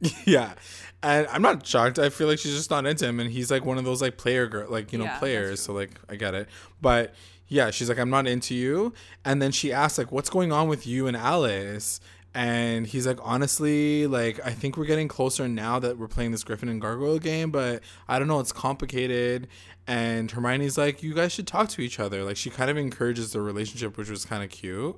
[0.26, 0.54] yeah,
[1.02, 1.98] and I'm not shocked.
[1.98, 4.16] I feel like she's just not into him, and he's like one of those like
[4.18, 5.60] player girl, like you know Yeah, players.
[5.60, 6.48] So like I get it,
[6.80, 7.14] but
[7.48, 8.92] yeah, she's like I'm not into you,
[9.24, 12.00] and then she asks like what's going on with you and Alice.
[12.38, 16.44] And he's like, honestly, like I think we're getting closer now that we're playing this
[16.44, 19.48] Gryphon and Gargoyle game, but I don't know, it's complicated.
[19.88, 22.22] And Hermione's like, you guys should talk to each other.
[22.22, 24.94] Like she kind of encourages the relationship, which was kind of cute.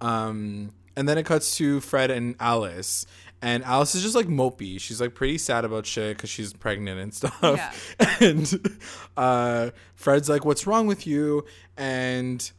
[0.00, 3.06] Um, and then it cuts to Fred and Alice,
[3.40, 4.80] and Alice is just like mopey.
[4.80, 7.38] She's like pretty sad about shit because she's pregnant and stuff.
[8.00, 8.16] yeah.
[8.20, 8.78] And
[9.16, 11.44] uh, Fred's like, "What's wrong with you?"
[11.76, 12.50] And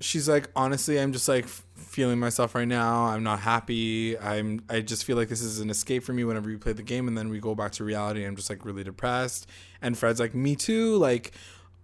[0.00, 1.46] she's like, "Honestly, I'm just like
[1.90, 3.06] feeling myself right now.
[3.06, 4.18] I'm not happy.
[4.18, 4.62] I'm.
[4.70, 7.08] I just feel like this is an escape for me whenever we play the game,
[7.08, 8.24] and then we go back to reality.
[8.24, 9.46] I'm just like really depressed."
[9.82, 10.96] And Fred's like, "Me too.
[10.96, 11.32] Like."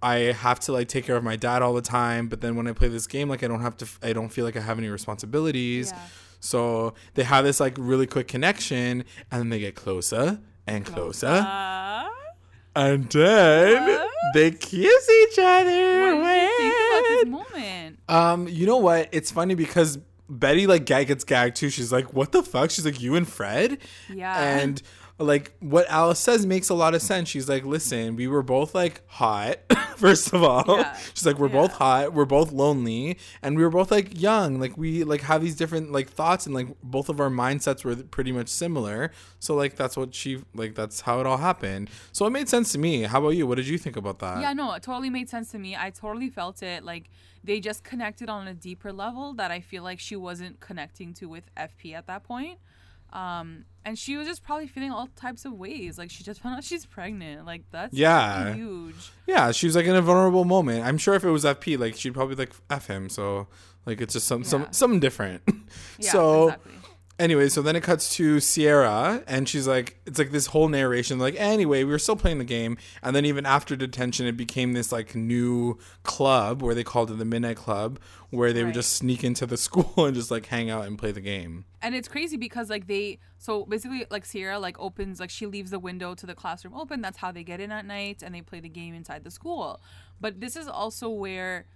[0.03, 2.67] I have to like take care of my dad all the time, but then when
[2.69, 4.79] I play this game, like I don't have to, I don't feel like I have
[4.79, 5.91] any responsibilities.
[5.91, 6.01] Yeah.
[6.39, 11.27] So they have this like really quick connection, and then they get closer and closer,
[11.29, 12.09] Uh,
[12.77, 14.11] and then What?
[14.35, 16.15] they kiss each other.
[17.25, 17.99] What did you think about this moment?
[18.09, 19.09] Um, you know what?
[19.13, 19.99] It's funny because
[20.29, 21.71] Betty like gag gets gagged too.
[21.71, 23.79] She's like, "What the fuck?" She's like, "You and Fred?"
[24.13, 24.39] Yeah.
[24.59, 24.83] And
[25.19, 27.29] like what Alice says makes a lot of sense.
[27.31, 29.57] She's like, "Listen, we were both like hot."
[29.97, 30.95] First of all, Yeah.
[31.15, 31.55] she's like, "We're Yeah.
[31.55, 32.13] both hot.
[32.13, 34.61] We're both lonely, and we were both like young.
[34.61, 37.97] Like we like have these different like thoughts, and like both of our mindsets were
[37.97, 39.11] pretty much similar.
[39.39, 40.75] So like that's what she like.
[40.75, 41.89] That's how it all happened.
[42.13, 43.05] So it made sense to me.
[43.05, 43.47] How about you?
[43.47, 44.41] What did you think about that?
[44.43, 45.75] Yeah, no, it totally made sense to me.
[45.75, 46.85] I totally felt it.
[46.85, 47.09] Like
[47.43, 51.27] they just connected on a deeper level that I feel like she wasn't connecting to
[51.27, 52.59] with FP at that point.
[53.13, 55.97] Um, and she was just probably feeling all types of ways.
[55.97, 57.47] Like she just found out she's pregnant.
[57.47, 58.53] Like that's Yeah.
[58.55, 59.11] huge.
[59.27, 60.85] Yeah, she was like in a vulnerable moment.
[60.85, 63.09] I'm sure if it was FP, like she'd probably like f him.
[63.09, 63.47] So
[63.87, 65.43] like it's just some some something different.
[65.99, 66.73] Yeah, so exactly.
[67.19, 71.19] Anyway, so then it cuts to Sierra, and she's like, it's like this whole narration.
[71.19, 74.73] Like anyway, we were still playing the game, and then even after detention, it became
[74.73, 77.99] this like new club where they called it the Midnight Club,
[78.31, 81.13] where they would just sneak into the school and just like hang out and play
[81.13, 81.65] the game.
[81.83, 85.71] and it's crazy because like they so basically like Sierra like opens like she leaves
[85.71, 87.01] the window to the classroom open.
[87.01, 89.81] That's how they get in at night and they play the game inside the school.
[90.21, 91.67] But this is also where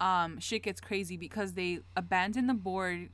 [0.00, 3.10] um shit gets crazy because they abandon the board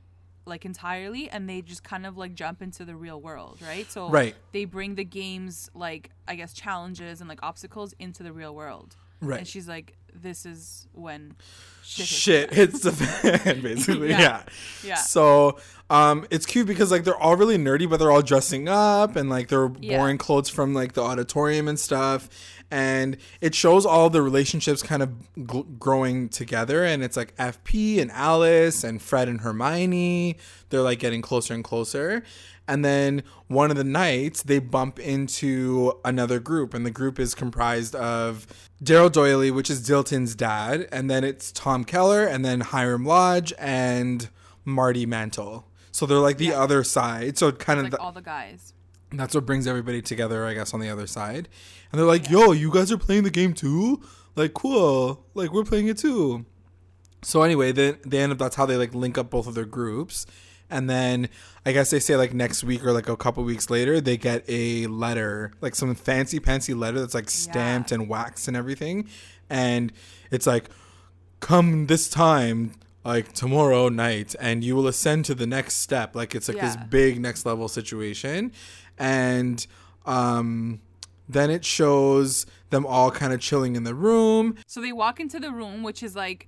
[0.47, 3.89] like entirely and they just kind of like jump into the real world, right?
[3.91, 4.35] So Right.
[4.51, 8.95] they bring the game's like I guess challenges and like obstacles into the real world.
[9.21, 9.39] Right.
[9.39, 11.35] And she's like, This is when
[11.83, 14.19] shit, hits shit hits the fan basically yeah.
[14.19, 14.43] Yeah.
[14.83, 14.95] Yeah.
[14.95, 15.57] so
[15.89, 19.29] um it's cute because like they're all really nerdy but they're all dressing up and
[19.29, 19.99] like they're Yeah.
[19.99, 22.29] wearing clothes from like the auditorium and stuff
[22.69, 28.01] and it shows all the relationships kind of gl- growing together and it's like fp
[28.01, 30.35] and alice and fred and hermione
[30.69, 32.23] they're like getting closer and closer
[32.67, 37.33] and then one of the nights they bump into another group and the group is
[37.35, 38.45] comprised of
[38.83, 43.53] daryl doiley which is dilton's dad and then it's tom keller and then hiram lodge
[43.57, 44.29] and
[44.65, 46.61] marty mantle so they're like the Yeah.
[46.61, 48.73] other side so kind of like the- all the guys.
[49.11, 51.47] that's what brings everybody together, I guess, on the other side.
[51.91, 54.01] And they're like, yo, you guys are playing the game too?
[54.35, 55.25] Like, cool.
[55.33, 56.45] Like, we're playing it too.
[57.23, 59.65] So anyway, then they end up that's how they like link up both of their
[59.65, 60.25] groups.
[60.69, 61.29] And then
[61.65, 64.43] I guess they say like next week or like a couple weeks later, they get
[64.47, 69.07] a letter, like some fancy fancy letter that's like stamped and waxed and everything.
[69.49, 69.93] And
[70.29, 70.69] it's like,
[71.39, 72.73] come this time,
[73.05, 76.15] like tomorrow night, and you will ascend to the next step.
[76.15, 78.51] Like it's like this big next level situation.
[78.97, 79.65] And
[80.05, 80.81] um
[81.29, 84.55] then it shows them all kind of chilling in the room.
[84.65, 86.47] So they walk into the room, which is like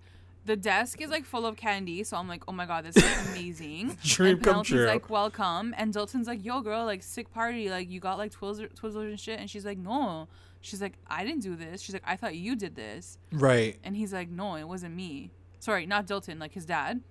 [0.50, 2.04] the desk is like full of candy.
[2.04, 3.96] So I'm like, oh my god, this is amazing.
[4.04, 4.88] Dream and come true.
[4.88, 5.76] like, welcome.
[5.78, 7.70] And Dalton's like, yo, girl, like sick party.
[7.70, 9.40] Like you got like Twizzlers, Twizzlers and shit.
[9.40, 10.28] And she's like, no.
[10.62, 11.82] She's like, I didn't do this.
[11.82, 13.20] She's like, I thought you did this.
[13.32, 13.78] Right.
[13.84, 15.30] And he's like, no, it wasn't me.
[15.60, 17.02] Sorry, not Dalton, like his dad.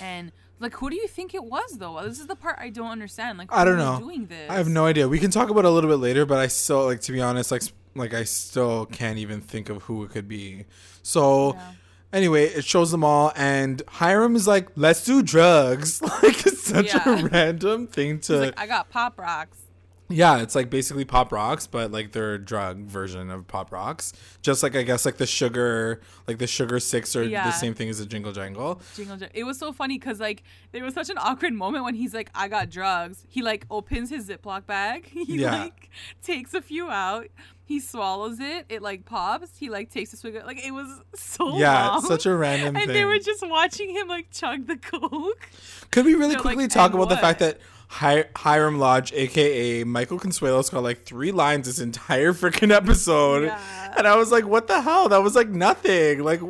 [0.00, 2.00] And like, who do you think it was though?
[2.04, 3.36] This is the part I don't understand.
[3.36, 3.98] Like, I don't know.
[3.98, 4.48] Doing this?
[4.48, 5.08] I have no idea.
[5.08, 7.20] We can talk about it a little bit later, but I still like to be
[7.20, 7.62] honest, like
[7.96, 10.66] like I still can't even think of who it could be.
[11.02, 11.72] So Yeah.
[12.12, 16.86] Anyway, it shows them all and Hiram is like, "Let's do drugs." like it's such
[16.94, 17.20] Yeah.
[17.20, 19.58] a random thing to like, I got pop rocks.
[20.10, 24.14] Yeah, it's like basically pop rocks, but like their drug version of pop rocks.
[24.40, 27.44] Just like I guess like the sugar, like the sugar six are Yeah.
[27.44, 28.80] the same thing as a jingle jangle.
[28.96, 31.94] Jingle Jan- It was so funny because like there was such an awkward moment when
[31.94, 35.04] he's like, "I got drugs." He like opens his Ziploc bag.
[35.12, 35.64] He Yeah.
[35.64, 35.90] like
[36.22, 37.26] takes a few out.
[37.68, 38.64] He swallows it.
[38.70, 39.50] It like pops.
[39.58, 40.36] He like takes a swig.
[40.36, 42.00] Of, like it was so Yeah, long.
[42.00, 42.94] such a random and thing.
[42.94, 45.50] they were just watching him like chug the coke.
[45.90, 47.58] Could we really They're like, quickly talk "And about the fact that
[47.90, 53.94] Hi- Hiram Lodge, aka Michael Consuelos, got like three lines this entire freaking episode, Yeah.
[53.98, 55.10] and I was like, "What the hell?
[55.10, 56.40] That was like nothing." Like,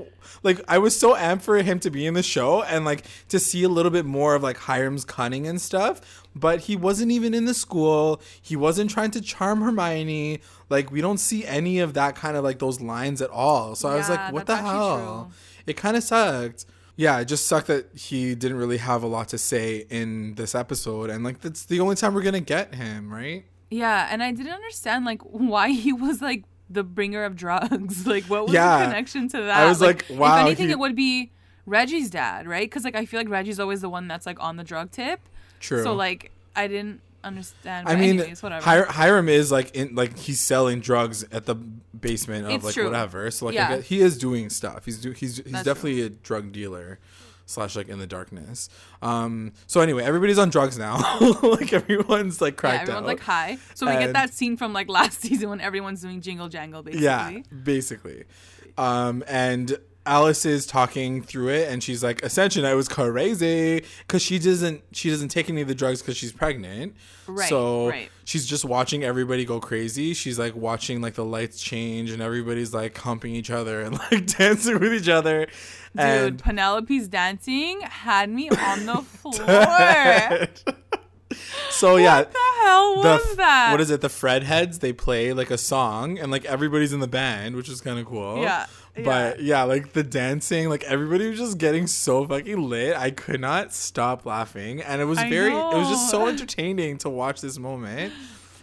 [0.44, 3.38] like I was so amped for him to be in the show and like to
[3.40, 6.00] see a little bit more of like Hiram's cunning and stuff,
[6.38, 8.20] but he wasn't even in the school.
[8.40, 10.40] He wasn't trying to charm Hermione.
[10.68, 13.74] Like, we don't see any of that kind of like those lines at all.
[13.74, 15.31] So I was like, "What the hell?"
[15.66, 16.66] it kind of sucked.
[16.96, 20.55] Yeah, it just sucked that he didn't really have a lot to say in this
[20.55, 23.44] episode, and like that's the only time we're gonna get him, right?
[23.70, 28.07] Yeah, and I didn't understand like why he was like the bringer of drugs.
[28.07, 28.79] Like, what was Yeah.
[28.81, 29.59] the connection to that?
[29.59, 31.31] I was like, wow, If anything, he- it would be
[31.66, 32.68] Reggie's dad, right?
[32.68, 35.20] Because like I feel like Reggie's always the one that's like on the drug tip.
[35.60, 35.82] True.
[35.82, 37.88] So like I didn't understand.
[37.88, 38.64] I mean, anyways, whatever.
[38.64, 42.74] Hi- Hiram is like in like he's selling drugs at the basement of It's like
[42.74, 42.84] true.
[42.84, 43.30] whatever.
[43.30, 43.78] So like Yeah.
[43.78, 44.84] He is doing stuff.
[44.84, 46.98] He's do he's he's That's definitely a drug dealer
[47.46, 48.68] slash like in the darkness.
[49.02, 49.52] Um.
[49.66, 50.98] So anyway, everybody's on drugs now.
[51.42, 53.06] like everyone's like yeah, cracked everyone's out.
[53.06, 53.58] like high.
[53.74, 56.82] So we And- get that scene from like last season when everyone's doing jingle jangle,
[56.82, 57.04] basically.
[57.04, 58.24] Yeah, basically.
[58.76, 59.76] Um, and
[60.08, 64.82] Alice is talking through it, and she's like, "Ascension, I was crazy," because she doesn't
[64.92, 66.94] she doesn't take any of the drugs because she's pregnant.
[67.26, 68.10] Right, So right.
[68.24, 70.14] she's just watching everybody go crazy.
[70.14, 74.26] She's like watching like the lights change, and everybody's like humping each other and like
[74.26, 75.46] dancing with each other.
[75.94, 79.34] Dude, and Penelope's dancing had me on the floor.
[81.70, 82.18] so yeah.
[82.18, 83.68] what the hell was f- that?
[83.72, 84.00] What is it?
[84.00, 87.68] The Fred heads they play like a song and like everybody's in the band, which
[87.68, 88.40] is kind of cool.
[88.40, 88.66] Yeah,
[89.04, 92.96] But yeah, like the dancing, like everybody was just getting so fucking lit.
[92.96, 96.98] I could not stop laughing, and it was I very, it was just so entertaining
[96.98, 98.12] to watch this moment.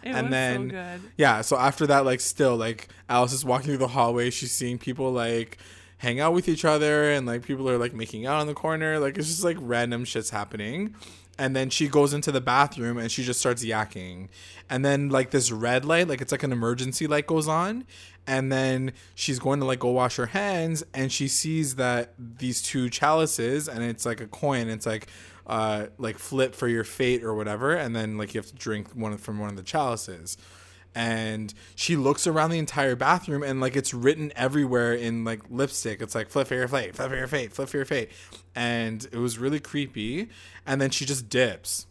[0.03, 1.01] It and was then so good.
[1.17, 4.77] yeah, so after that, like still like Alice is walking through the hallway, she's seeing
[4.77, 5.57] people like
[5.97, 8.99] hang out with each other, and like people are like making out in the corner,
[8.99, 10.93] like it's just like random shit's happening.
[11.37, 14.29] And then she goes into the bathroom and she just starts yakking.
[14.69, 17.83] And then like this red light, like it's like an emergency light goes on.
[18.27, 22.61] And then she's going to like go wash her hands and she sees that these
[22.61, 24.67] two chalices and it's like a coin.
[24.67, 25.07] It's like
[25.47, 27.75] uh like flip for your fate or whatever.
[27.75, 30.37] And then like you have to drink one from one of the chalices
[30.95, 36.01] and she looks around the entire bathroom and like it's written everywhere in like lipstick
[36.01, 38.09] it's like flip for your fate flip for your fate flip for your fate
[38.55, 40.29] and it was really creepy
[40.65, 41.85] and then she just dips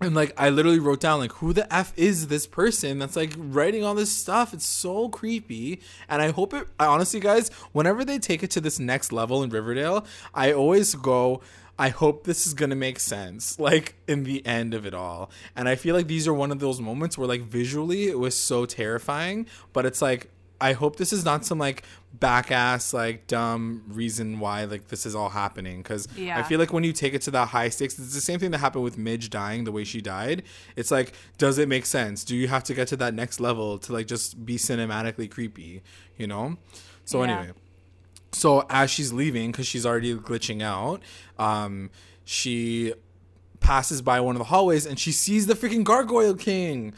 [0.00, 3.32] and like I literally wrote down like who the f is this person that's like
[3.36, 4.54] writing all this stuff.
[4.54, 6.68] It's so creepy, and I hope it.
[6.78, 10.94] I honestly, guys, whenever they take it to this next level in Riverdale, I always
[10.94, 11.40] go.
[11.80, 15.30] I hope this is gonna make sense, like in the end of it all.
[15.54, 18.36] And I feel like these are one of those moments where like visually it was
[18.36, 20.30] so terrifying, but it's like
[20.60, 25.06] I hope this is not some like back ass like dumb reason why like this
[25.06, 27.98] is all happening because I feel like when you take it to that high stakes,
[27.98, 30.42] it's the same thing that happened with Midge dying the way she died.
[30.74, 32.24] It's like, does it make sense?
[32.24, 35.82] Do you have to get to that next level to like just be cinematically creepy?
[36.16, 36.56] You know.
[37.04, 37.38] So Yeah.
[37.38, 37.52] anyway,
[38.32, 41.02] so as she's leaving because she's already glitching out,
[41.38, 41.90] um,
[42.24, 42.94] she
[43.60, 46.94] passes by one of the hallways and she sees the freaking Gargoyle King.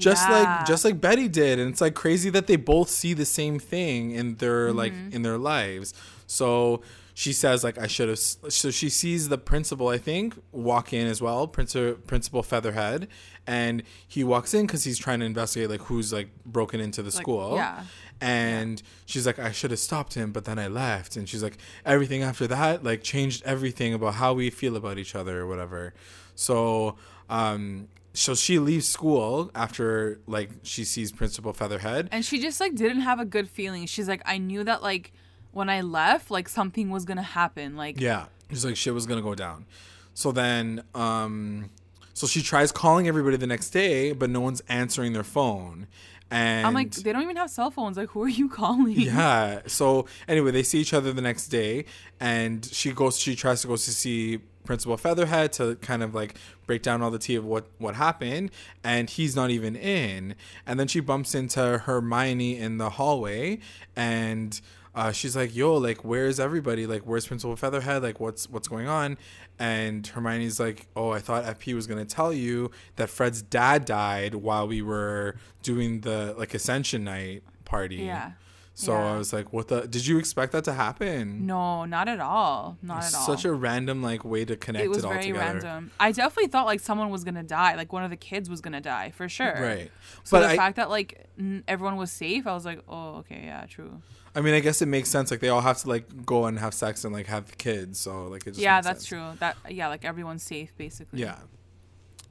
[0.00, 0.38] Just Yeah.
[0.40, 3.58] like just like Betty did, and it's like crazy that they both see the same
[3.58, 5.92] thing in their like in their lives.
[6.26, 6.82] So
[7.14, 8.18] she says like I should have.
[8.18, 13.08] So she sees the principal, I think, walk in as well, Principal Principal Featherhead,
[13.46, 17.10] and he walks in because he's trying to investigate like who's like broken into the
[17.14, 17.56] Like, school.
[17.56, 17.84] yeah.
[18.22, 21.16] And she's like, I should have stopped him, but then I left.
[21.16, 25.14] And she's like, everything after that, like, changed everything about how we feel about each
[25.14, 25.94] other or whatever.
[26.34, 26.96] So,
[27.30, 32.08] um, so she leaves school after like she sees Principal Featherhead.
[32.10, 33.86] And she just like didn't have a good feeling.
[33.86, 35.12] She's like, I knew that like
[35.52, 37.76] when I left, like something was gonna happen.
[37.76, 39.66] Like Yeah, she's like shit was gonna go down.
[40.14, 41.70] So then, um,
[42.14, 45.86] so she tries calling everybody the next day, but no one's answering their phone.
[46.32, 47.96] And I'm like, they don't even have cell phones.
[47.96, 48.92] Like, who are you calling?
[49.00, 49.62] Yeah.
[49.66, 51.86] So anyway, they see each other the next day,
[52.20, 53.18] and she goes.
[53.18, 57.10] She tries to go to see Principal Featherhead to kind of like break down all
[57.10, 58.52] the tea of what what happened,
[58.84, 60.36] and he's not even in.
[60.64, 63.58] And then she bumps into Hermione in the hallway,
[63.96, 64.60] and
[64.94, 66.86] uh, she's like, "Yo, like, where's everybody?
[66.86, 68.04] Like, where's Principal Featherhead?
[68.04, 69.18] Like, what's what's going on?"
[69.58, 74.36] And Hermione's like, "Oh, I thought FP was gonna tell you that Fred's dad died
[74.36, 78.32] while we were doing the like Ascension night party." Yeah.
[78.80, 79.12] So Yeah.
[79.12, 79.86] I was like, "What the?
[79.86, 82.78] Did you expect that to happen?" No, not at all.
[82.82, 83.26] Not at all.
[83.26, 85.38] Such a random like way to connect it it, all very together.
[85.60, 85.90] random.
[86.00, 88.80] I definitely thought like someone was gonna die, like one of the kids was gonna
[88.80, 89.52] die for sure.
[89.60, 89.90] Right.
[90.24, 93.16] So but the I, fact that like n- everyone was safe, I was like, oh,
[93.18, 94.00] okay, yeah, true.
[94.34, 95.30] I mean, I guess it makes sense.
[95.30, 97.98] Like they all have to like go and have sex and like have kids.
[98.00, 99.06] So like it just Yeah, that's sense.
[99.08, 99.32] true.
[99.40, 101.20] That yeah, like everyone's safe basically.
[101.20, 101.36] Yeah.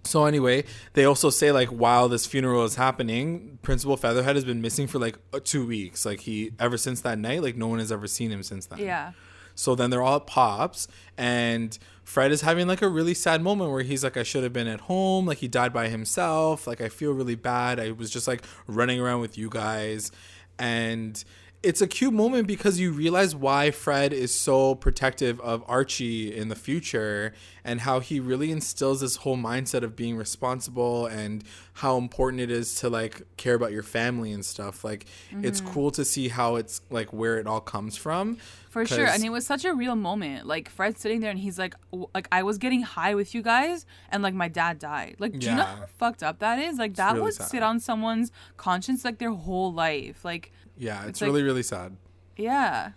[0.03, 4.61] So anyway, they also say like while this funeral is happening, Principal Featherhead has been
[4.61, 6.05] missing for like uh, two weeks.
[6.05, 8.79] Like he ever since that night, like no one has ever seen him since then.
[8.79, 9.11] Yeah.
[9.55, 10.87] So then they're all at Pops,
[11.17, 14.53] and Fred is having like a really sad moment where he's like, I should have
[14.53, 15.25] been at home.
[15.25, 16.65] Like he died by himself.
[16.65, 17.79] Like I feel really bad.
[17.79, 20.11] I was just like running around with you guys.
[20.57, 21.23] And
[21.62, 26.47] it's a cute moment because you realize why Fred is so protective of Archie in
[26.47, 27.34] the future
[27.66, 31.43] and how he really instills this whole mindset of being responsible and
[31.74, 34.86] how important it is to like care about your family and stuff.
[34.86, 35.05] Like
[35.41, 35.74] it's mm-hmm.
[35.74, 38.38] cool to see how it's like where it all comes from.
[38.70, 39.07] For sure.
[39.07, 40.45] and it was such a real moment.
[40.45, 43.41] Like Fred's sitting there, and he's like, w- "Like I was getting high with you
[43.41, 45.16] guys, and like my dad died.
[45.18, 46.78] Like, do you know how fucked up that is?
[46.78, 47.47] Like that really would sad.
[47.47, 50.24] sit on someone's conscience like their whole life.
[50.24, 51.97] Like, Yeah, it's, It's like- really really sad.
[52.38, 52.91] yeah,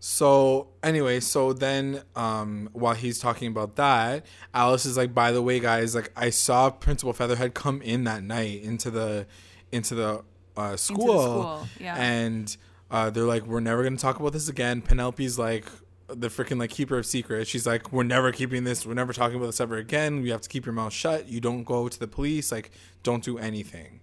[0.00, 5.42] So anyway, so then um, while he's talking about that, Alice is like, "By the
[5.42, 9.26] way, guys, like I saw Principal Featherhead come in that night into the
[9.70, 10.24] into the
[10.56, 11.94] uh, school, school, yeah.
[11.96, 12.56] and
[12.90, 15.66] uh, they're like, we're never gonna talk about this again." Penelope's like.
[16.12, 17.48] The freaking like keeper of secrets.
[17.48, 18.84] She's like, we're never keeping this.
[18.84, 20.24] We're never talking about this ever again.
[20.24, 21.28] You have to keep your mouth shut.
[21.28, 22.50] You don't go to the police.
[22.50, 22.72] Like,
[23.04, 24.00] don't do anything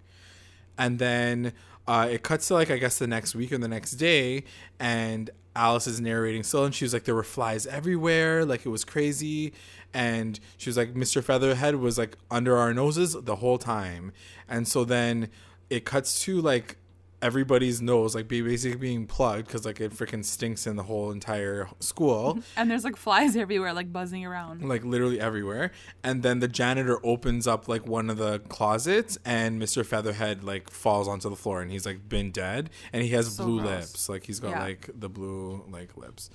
[0.78, 1.52] and then
[1.88, 4.44] uh, it cuts to like I guess the next week or the next day,
[4.80, 8.70] and Alice is narrating still, and she was like, there were flies everywhere, like it
[8.70, 9.54] was crazy,
[9.94, 11.24] and she was like, Mr.
[11.24, 14.12] Featherhead was like under our noses the whole time,
[14.48, 15.30] and so then
[15.70, 16.78] it cuts to like
[17.22, 21.12] everybody's nose like be basically being plugged because like it freaking stinks in the whole
[21.12, 24.62] entire school and there's like flies everywhere, like buzzing around.
[24.68, 25.72] like literally everywhere.
[26.04, 29.84] And then the janitor opens up like one of the closets, and Mr.
[29.86, 33.46] Featherhead like falls onto the floor, and he's like been dead, and he has So
[33.46, 33.70] blue gross.
[33.72, 34.62] lips, like he's got Yeah.
[34.64, 36.30] like the blue like lips.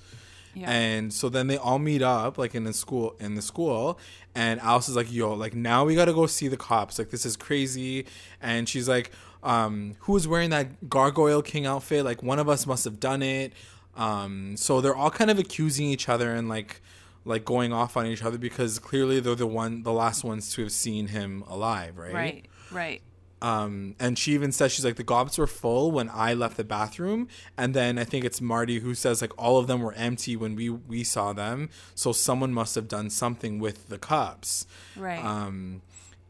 [0.55, 0.69] Yeah.
[0.69, 3.97] And so then they all meet up like in the school in the school
[4.35, 6.99] and Alice is like, yo, like now we gotta go see the cops.
[6.99, 8.05] Like this is crazy.
[8.39, 9.09] And she's like,
[9.43, 12.03] um, who was wearing that gargoyle king outfit?
[12.03, 13.53] Like one of us must have done it.
[13.95, 16.81] Um, so they're all kind of accusing each other and like
[17.25, 20.63] like going off on each other because clearly they're the one the last ones to
[20.63, 22.13] have seen him alive, right?
[22.13, 23.01] right, right.
[23.41, 26.63] Um, and she even says she's like the goblets were full when I left the
[26.63, 27.27] bathroom,
[27.57, 30.55] and then I think it's Marty who says like all of them were empty when
[30.55, 34.65] we we saw them, so someone must have done something with the cups.
[34.95, 35.23] Right.
[35.23, 35.81] Um,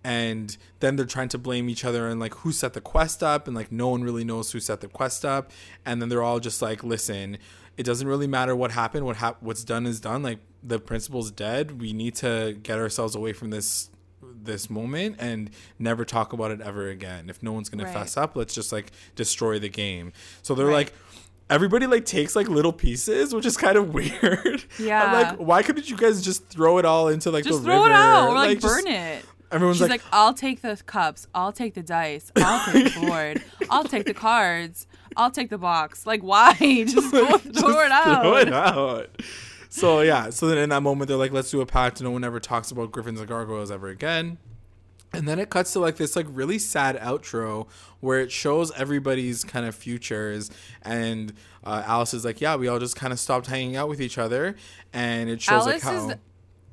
[0.03, 3.47] and then they're trying to blame each other and like who set the quest up,
[3.47, 5.51] and like no one really knows who set the quest up,
[5.85, 7.37] and then they're all just like, listen,
[7.77, 9.05] it doesn't really matter what happened.
[9.05, 10.21] What hap- what's done is done.
[10.23, 11.81] Like the principal's dead.
[11.81, 13.89] We need to get ourselves away from this
[14.45, 15.49] this moment and
[15.79, 17.29] never talk about it ever again.
[17.29, 20.11] If no one's gonna fess up, let's just like destroy the game.
[20.41, 20.73] So they're Right.
[20.87, 20.93] like
[21.49, 24.63] everybody like takes like little pieces, which is kind of weird.
[24.79, 25.03] Yeah.
[25.03, 27.83] I'm like, why couldn't you guys just throw it all into like just the throw
[27.83, 27.89] river?
[27.89, 29.25] it out or like, just- burn it.
[29.53, 31.27] Everyone's She's like, like, I'll take the cups.
[31.35, 32.31] I'll take the dice.
[32.35, 33.43] I'll take the board.
[33.69, 34.87] I'll take the cards.
[35.15, 36.07] I'll take the box.
[36.07, 36.53] Like, why?
[36.59, 38.23] Just go Just throw it out.
[38.23, 39.21] Throw it out.
[39.69, 42.01] So yeah, so then in that moment they're like, let's do a pact.
[42.01, 44.37] No one ever talks about Gryphons and gargoyles ever again.
[45.15, 47.67] And then it cuts to like this like really sad outro
[47.99, 50.49] where it shows everybody's kind of futures
[50.81, 51.33] and
[51.63, 54.17] uh, Alice is like, yeah, we all just kind of stopped hanging out with each
[54.17, 54.55] other,
[54.91, 56.17] and it shows like Alice how is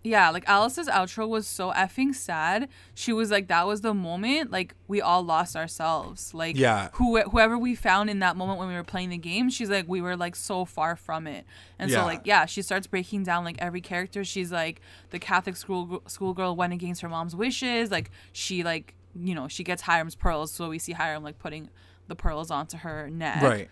[0.03, 2.69] yeah, like Alice's outro was so effing sad.
[2.95, 6.33] She was like, that was the moment, like we all lost ourselves.
[6.33, 6.89] Like, Yeah.
[6.95, 9.87] who whoever we found in that moment when we were playing the game, she's like,
[9.89, 11.45] we were like so far from it.
[11.79, 11.99] And Yeah.
[12.01, 14.25] so like, yeah, she starts breaking down like every character.
[14.25, 14.81] She's like,
[15.11, 17.91] the Catholic school schoolgirl went against her mom's wishes.
[17.91, 21.69] Like she like you know she gets Hiram's pearls, so we see Hiram like putting
[22.09, 23.43] the pearls onto her neck.
[23.43, 23.69] right.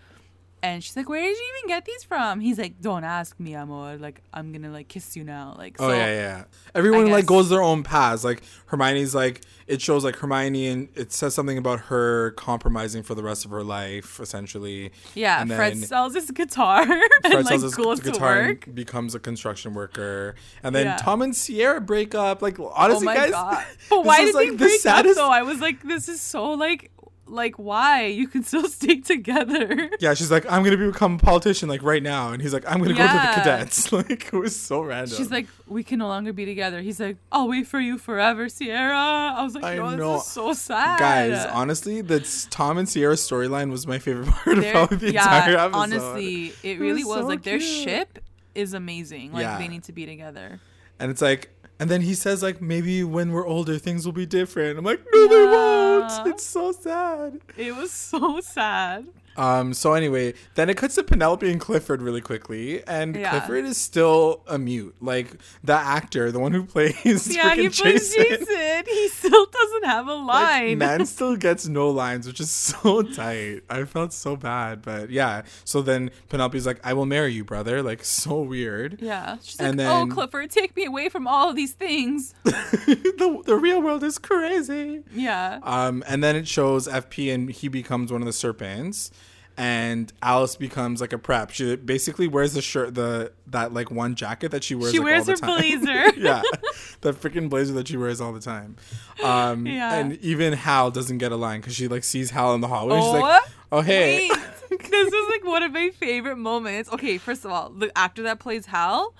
[0.62, 3.54] And she's like, "Where did you even get these from?" He's like, "Don't ask me,
[3.54, 3.96] amor.
[3.96, 6.44] Like, I'm gonna like kiss you now." Like, Oh yeah, yeah.
[6.74, 8.24] Everyone like goes their own paths.
[8.24, 13.14] Like Hermione's like it shows like Hermione and it says something about her compromising for
[13.14, 14.90] the rest of her life, essentially.
[15.14, 15.42] yeah.
[15.42, 18.66] And Fred sells his guitar and Fred like sells his goes to guitar work.
[18.66, 20.34] and becomes a construction worker.
[20.62, 20.96] And then Yeah.
[20.96, 22.40] Tom and Sierra break up.
[22.42, 23.64] Like Oh honestly, my guys, god!
[23.90, 25.32] But why is, did like, they the break saddest- up though?
[25.32, 26.90] I was like, this is so like
[27.28, 28.06] like why?
[28.06, 29.90] You can still stick together.
[30.00, 32.78] Yeah, she's like, I'm gonna become a politician like right now, and he's like, I'm
[32.82, 33.92] gonna go to the cadets.
[33.98, 35.16] Like it was so random.
[35.16, 36.80] She's like, we can no longer be together.
[36.82, 38.96] He's like, I'll wait for you forever, Sierra.
[39.36, 40.12] I was like, I no, know.
[40.14, 40.98] this is so sad.
[40.98, 45.12] guys, honestly, that's Tom and Sierra's storyline was my favorite part of They're- probably the
[45.12, 45.78] yeah, entire episode.
[45.78, 48.18] honestly, it really was was, so like their ship
[48.54, 49.32] is amazing.
[49.32, 49.58] Like Yeah.
[49.58, 50.60] they need to be together.
[51.00, 54.26] and it's like, and then he says like, maybe when we're older, things will be
[54.26, 54.78] different.
[54.78, 56.26] I'm like, no, they won't.
[56.28, 57.40] It's so sad.
[57.56, 59.06] It was so sad.
[59.38, 59.72] Um.
[59.74, 63.30] So anyway, then it cuts to Penelope and Clifford really quickly, and Yeah.
[63.30, 64.96] Clifford is still a mute.
[65.00, 65.28] Like
[65.64, 68.24] the actor, the one who plays Yeah, he plays Jason.
[68.46, 68.84] Jason.
[68.86, 70.78] He still doesn't have a Like, line.
[70.78, 73.62] man still gets no lines, which is so tight.
[73.70, 75.42] I felt so bad, but yeah.
[75.64, 78.98] So then Penelope's like, "I will marry you, brother." Like so weird.
[79.00, 82.34] yeah, she's And like, then- "Oh, Clifford, take me away from all of these things."
[82.44, 85.02] the the real world is crazy.
[85.14, 89.10] Yeah, Um, and then it shows FP and he becomes one of the serpents,
[89.58, 91.50] and Alice becomes like a prep.
[91.50, 94.92] She basically wears the shirt, the that like one jacket that she wears.
[94.92, 96.10] she like, wears her blazer.
[96.16, 96.42] yeah,
[97.00, 98.76] the freaking blazer that she wears all the time.
[99.22, 99.94] Um, Yeah.
[99.96, 102.94] and even Hal doesn't get a line because she like sees Hal in the hallway.
[102.98, 103.42] Oh, she's like,
[103.72, 104.38] "Oh hey." Wait,
[104.90, 106.90] this is like one of my favorite moments.
[106.92, 109.12] Okay, first of all, the actor that plays Hal.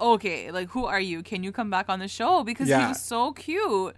[0.00, 1.22] Okay, like who are you?
[1.24, 3.94] Can you come back on the show because he was so cute.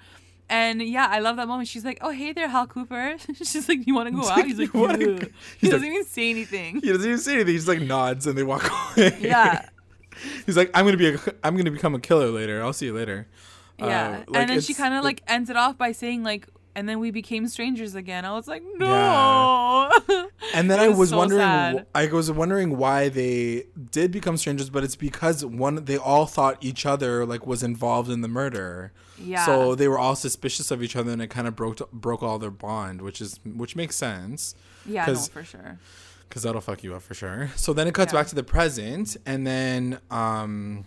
[0.53, 1.67] And yeah, I love that moment.
[1.69, 4.59] She's like, "Oh, hey there, Hal Cooper." She's like, "You want to go out?" He's
[4.59, 5.29] like, "You wanna He
[5.59, 6.81] He's doesn't like- even say anything.
[6.81, 7.53] He doesn't even say anything.
[7.53, 9.17] He just like nods and they walk away.
[9.21, 9.67] Yeah,
[10.47, 12.63] He's like, I'm gonna be a, I'm gonna become a killer later.
[12.63, 13.27] I'll see you later.
[13.81, 14.25] Uh, yeah.
[14.29, 16.99] like, and then she kind of like ends it off by saying like, "And then
[17.01, 19.91] we became strangers again." I was like, "No."
[20.55, 21.87] And then I was was so wondering, sad.
[21.95, 26.59] I was wondering why they did become strangers, but it's because one, they all thought
[26.61, 28.93] each other like was involved in the murder.
[29.19, 29.45] Yeah.
[29.47, 32.39] So they were all suspicious of each other, and it kind of broke broke all
[32.39, 34.55] their bond, which is which makes sense
[34.85, 35.79] yeah, no, for sure.
[36.29, 37.51] because that'll fuck you up for sure.
[37.57, 38.21] So then it cuts Yeah.
[38.21, 40.85] back to the present, and then um,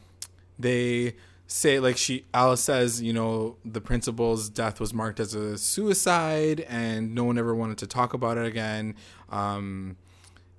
[0.59, 1.15] they
[1.47, 6.61] say like she Alice says, you know, the principal's death was marked as a suicide,
[6.67, 8.95] and no one ever wanted to talk about it again.
[9.29, 9.97] Um,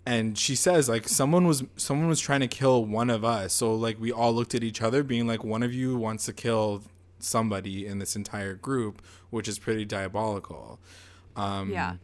[0.04, 3.74] and she says like someone was someone was trying to kill one of us, so
[3.74, 6.82] like we all looked at each other, being like one of you wants to kill
[7.18, 10.78] somebody in this entire group, which is pretty diabolical.
[11.34, 11.94] Um, Yeah.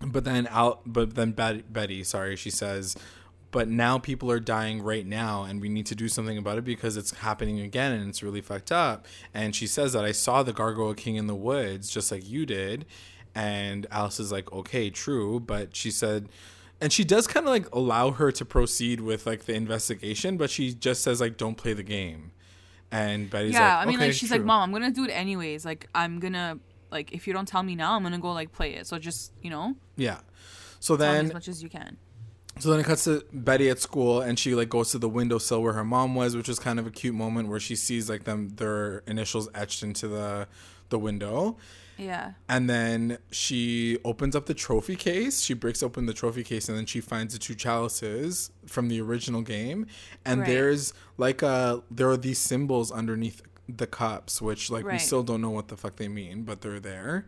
[0.00, 2.96] but then out, but then Betty, Betty, sorry, she says,
[3.50, 6.64] but now people are dying right now, and we need to do something about it
[6.64, 9.06] because it's happening again, and it's really fucked up.
[9.32, 12.44] And she says that I saw the Gargoyle King in the woods, just like you
[12.44, 12.86] did.
[13.34, 16.28] And Alice is like, okay, true, but she said,
[16.80, 20.50] and she does kind of like allow her to proceed with like the investigation, but
[20.50, 22.32] she just says like, don't play the game.
[22.90, 24.38] And Betty's yeah, like, Yeah, I mean, okay, like she's true.
[24.38, 25.64] like, "Mom, I'm gonna do it anyways.
[25.64, 26.58] Like, I'm gonna
[26.90, 28.86] like if you don't tell me now, I'm gonna go like play it.
[28.86, 30.20] So just you know, yeah.
[30.78, 31.96] So then as much as you can."
[32.58, 35.62] So then it cuts to Betty at school, and she like goes to the windowsill
[35.62, 38.24] where her mom was, which is kind of a cute moment where she sees like
[38.24, 40.48] them their initials etched into the
[40.88, 41.56] the window,
[41.98, 45.42] Yeah, and then she opens up the trophy case.
[45.42, 49.00] She breaks open the trophy case, and then she finds the two chalices from the
[49.00, 49.86] original game,
[50.24, 50.46] and Right.
[50.46, 55.40] there's like a there are these symbols underneath the cups, which like we still don't
[55.42, 57.26] know what the fuck they mean, but they're there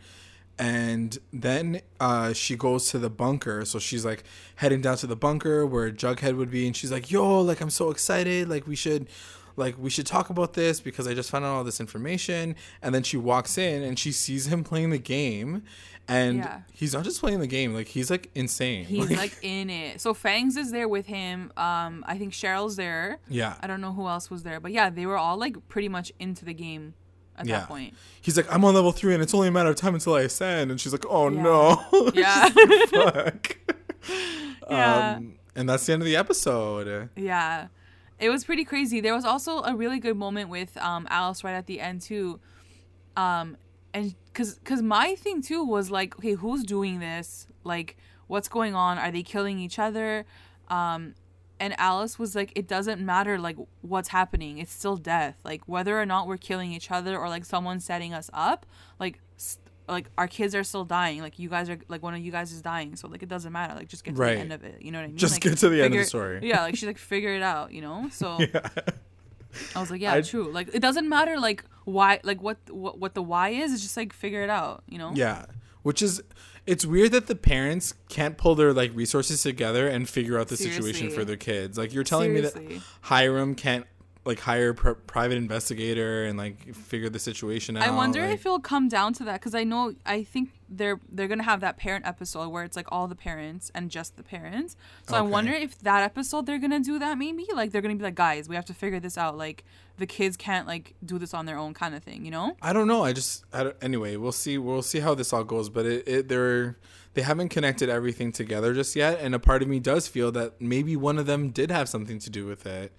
[0.59, 3.65] and then uh, she goes to the bunker.
[3.65, 4.25] So she's like
[4.57, 7.71] heading down to the bunker where Jughead would be, and she's like, "Yo, like I'm
[7.71, 8.49] so excited!
[8.49, 9.09] Like we should,
[9.57, 12.95] like we should talk about this because I just found out all this information." And
[12.95, 15.63] then she walks in and she sees him playing the game,
[16.09, 16.61] and Yeah.
[16.73, 18.85] he's not just playing the game; like he's like insane.
[18.85, 20.01] he's like in it.
[20.01, 21.53] So Fangs is there with him.
[21.57, 23.19] Um, I think Cheryl's there.
[23.29, 25.89] yeah, I don't know who else was there, but yeah, they were all like pretty
[25.89, 26.95] much into the game
[27.39, 27.61] at Yeah.
[27.61, 27.95] that point.
[28.21, 30.23] he's like, "I'm on level three, and it's only a matter of time until I
[30.23, 31.43] ascend." And she's like, "Oh Yeah.
[31.43, 32.49] no, Yeah.
[32.91, 33.57] fuck."
[34.71, 35.17] Yeah.
[35.17, 37.09] Um, and that's the end of the episode.
[37.17, 37.69] Yeah.
[38.19, 39.01] It was pretty crazy.
[39.01, 42.39] There was also a really good moment with um, Alice right at the end too.
[43.17, 43.57] Um,
[43.95, 47.47] and cuz cuz my thing too was like, okay, who's doing this?
[47.65, 48.99] Like what's going on?
[48.99, 50.27] Are they killing each other?
[50.69, 51.15] Um,
[51.61, 54.59] and Alice was like, it doesn't matter like what's happening.
[54.59, 55.37] It's still death.
[55.45, 58.67] Like whether or not we're killing each other or like someone's setting us up,
[59.01, 61.21] like s- like our kids are still dying.
[61.23, 62.95] Like you guys are like one of you guys is dying.
[62.97, 63.75] So like it doesn't matter.
[63.75, 64.35] Like just get to Right.
[64.35, 64.83] the end of it.
[64.83, 65.17] You know what I mean?
[65.17, 66.41] Just Like, get to the end of the story.
[66.43, 67.73] Yeah, like she's like figure it out.
[67.73, 68.09] You know.
[68.13, 68.69] So Yeah.
[69.75, 70.53] I was like, yeah, I- true.
[70.53, 73.73] Like it doesn't matter like why like what what what the why is.
[73.73, 75.13] It's just like figure it out, you know?
[75.15, 75.47] Yeah.
[75.83, 76.23] Which is
[76.69, 80.57] it's weird that the parents can't pull their like resources together and figure out the
[80.57, 81.79] situation for their kids.
[81.79, 83.87] Like you're telling me that Hiram can't
[84.29, 87.83] like hire pr- private investigator and like figure the situation out.
[87.83, 91.01] I wonder like- if it'll come down to that because I know I think they're
[91.11, 94.23] they're gonna have that parent episode where it's like all the parents and just the
[94.23, 94.77] parents.
[95.09, 98.05] So I wonder if that episode they're gonna do that maybe like they're gonna be
[98.05, 99.65] like guys we have to figure this out like
[99.97, 102.55] the kids can't like do this on their own kind of thing you know.
[102.63, 103.03] I don't know.
[103.03, 104.15] I just I don't, anyway.
[104.17, 104.59] We'll see.
[104.59, 105.69] We'll see how this all goes.
[105.71, 106.77] But it, it they're
[107.15, 110.61] they haven't connected everything together just yet, and a part of me does feel that
[110.61, 112.93] maybe one of them did have something to do with it.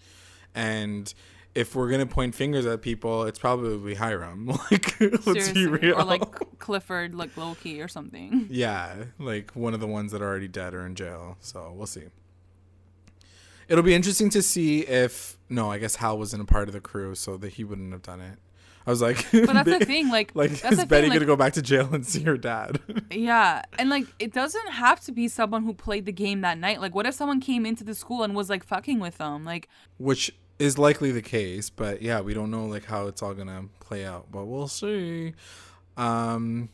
[0.55, 1.13] And
[1.55, 4.47] if we're gonna point fingers at people, it's probably Hiram.
[4.71, 5.95] Like let's be real.
[5.95, 6.23] or like
[6.59, 8.47] Clifford like Loki or something.
[8.51, 11.37] yeah, like one of the ones that are already dead or in jail.
[11.39, 12.03] So we'll see.
[13.67, 16.81] It'll be interesting to see if no, I guess Hal wasn't a part of the
[16.81, 18.37] crew, so that he wouldn't have done it.
[18.87, 21.53] I was like, But that's the thing, like, like is Betty thing, gonna go back
[21.53, 22.79] to jail and see her dad?
[23.11, 26.81] Yeah, and like it doesn't have to be someone who played the game that night.
[26.81, 29.45] Like, what if someone came into the school and was like fucking with them?
[29.45, 33.33] Like, Which is likely the case, but yeah, we don't know like how it's all
[33.33, 35.33] gonna play out, but we'll see.
[35.97, 36.69] Um,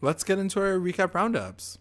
[0.00, 1.78] let's get into our recap roundups.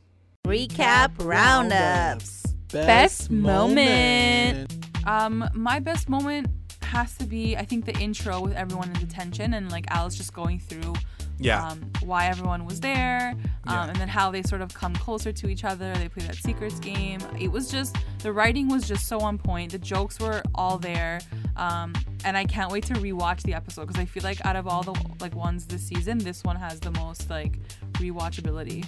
[0.47, 2.43] Recap roundups.
[2.72, 4.74] Best moment.
[5.05, 6.47] Um, my best moment
[6.84, 10.34] has to be I think the intro with everyone in detention and like Alice just
[10.34, 10.95] going through
[11.40, 11.68] Yeah.
[11.70, 13.30] um, why everyone was there,
[13.66, 13.88] um, Yeah.
[13.88, 15.94] and then how they sort of come closer to each other.
[15.96, 17.20] They play that secrets game.
[17.40, 19.72] It was just the writing was just so on point.
[19.72, 21.22] The jokes were all there,
[21.56, 21.94] um,
[22.26, 24.84] and I can't wait to rewatch the episode because I feel like out of all
[24.84, 27.58] the like ones this season, this one has the most like
[27.94, 28.86] rewatchability.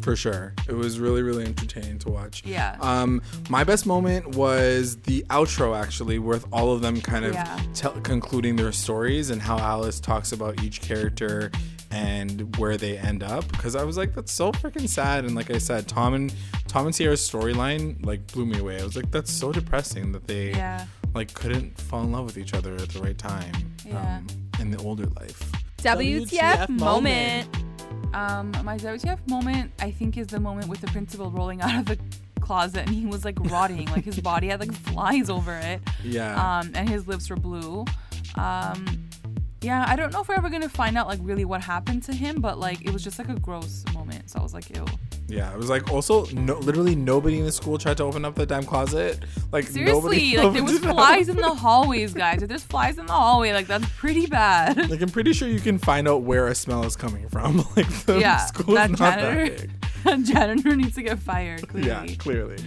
[0.00, 0.54] For sure.
[0.68, 2.42] It was really, really entertaining to watch.
[2.44, 2.76] Yeah.
[2.80, 7.60] Um, my best moment was the outro, actually, with all of them kind of Yeah.
[7.74, 11.52] tell concluding their stories and how Alice talks about each character
[11.92, 13.46] and where they end up.
[13.52, 15.24] Because I was like, that's so freaking sad.
[15.24, 16.34] And like I said, Tom and
[16.68, 18.80] Tom and Sierra's storyline like blew me away.
[18.80, 20.86] I was like, that's so depressing that they Yeah.
[21.14, 23.52] like couldn't fall in love with each other at the right time
[23.84, 24.16] Yeah.
[24.18, 24.26] um,
[24.60, 25.50] in the older life.
[25.78, 27.48] WTF moment.
[28.14, 31.84] Um, my WTF moment, I think, is the moment with the principal rolling out of
[31.86, 31.98] the
[32.40, 35.80] closet and he was like rotting, like his body had like flies over it.
[36.02, 36.58] Yeah.
[36.60, 37.84] Um, and his lips were blue.
[38.36, 39.08] Um,
[39.62, 42.12] yeah, I don't know if we're ever gonna find out like really what happened to
[42.12, 44.28] him, but like it was just like a gross moment.
[44.30, 44.84] So I was like, ew.
[45.28, 48.34] Yeah, it was like also no, literally nobody in the school tried to open up
[48.34, 49.24] the damn closet.
[49.50, 50.96] Like nobody Seriously, like there was opened it up.
[50.96, 52.42] flies in the hallways, guys.
[52.42, 54.90] If there's flies in the hallway, like that's pretty bad.
[54.90, 57.58] Like I'm pretty sure you can find out where a smell is coming from.
[57.76, 59.56] like the yeah, school that is not janitor,
[60.04, 60.26] that big.
[60.26, 61.66] janitor needs to get fired.
[61.68, 61.88] Clearly.
[61.88, 62.58] Yeah, clearly.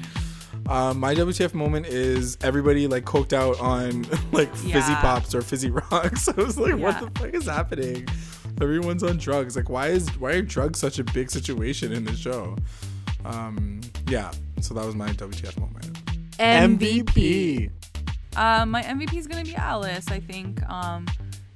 [0.68, 5.70] Um, my WTF moment is everybody like coked out on like fizzy pops or fizzy
[5.92, 6.28] rocks.
[6.28, 6.76] I was like, Yeah.
[6.76, 8.08] what the fuck is happening?
[8.62, 9.56] Everyone's on drugs.
[9.56, 12.56] Like, why is why are drugs such a big situation in the show?
[13.26, 14.32] Um, yeah.
[14.62, 15.94] So that was my WTF moment.
[16.38, 17.70] MVP.
[18.36, 20.08] Um, my MVP is gonna be Alice.
[20.10, 21.06] I think um,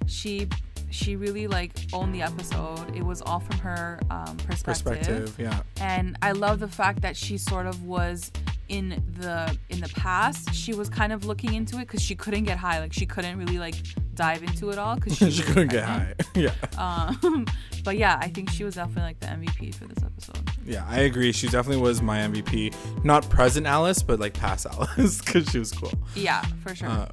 [0.08, 0.48] she
[0.92, 2.96] she really like owned the episode.
[2.96, 5.36] It was all from her um, Perspective.
[5.40, 5.62] Yeah.
[5.80, 8.32] and I love the fact that she sort of was
[8.70, 10.54] in the in the past.
[10.54, 12.80] She was kind of looking into it because she couldn't get high.
[12.80, 13.76] Like she couldn't really like
[14.14, 16.14] dive into it all because she, she couldn't get high.
[16.36, 16.54] yeah.
[16.78, 17.46] Um,
[17.84, 20.50] but yeah, I think she was definitely like the MVP for this episode.
[20.66, 21.32] Yeah, I agree.
[21.32, 22.74] She definitely was my MVP.
[23.04, 25.92] Not present Alice, but like past Alice because she was cool.
[26.16, 26.88] Yeah, for sure.
[26.88, 27.10] Uh,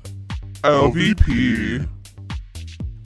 [0.62, 1.88] LVP.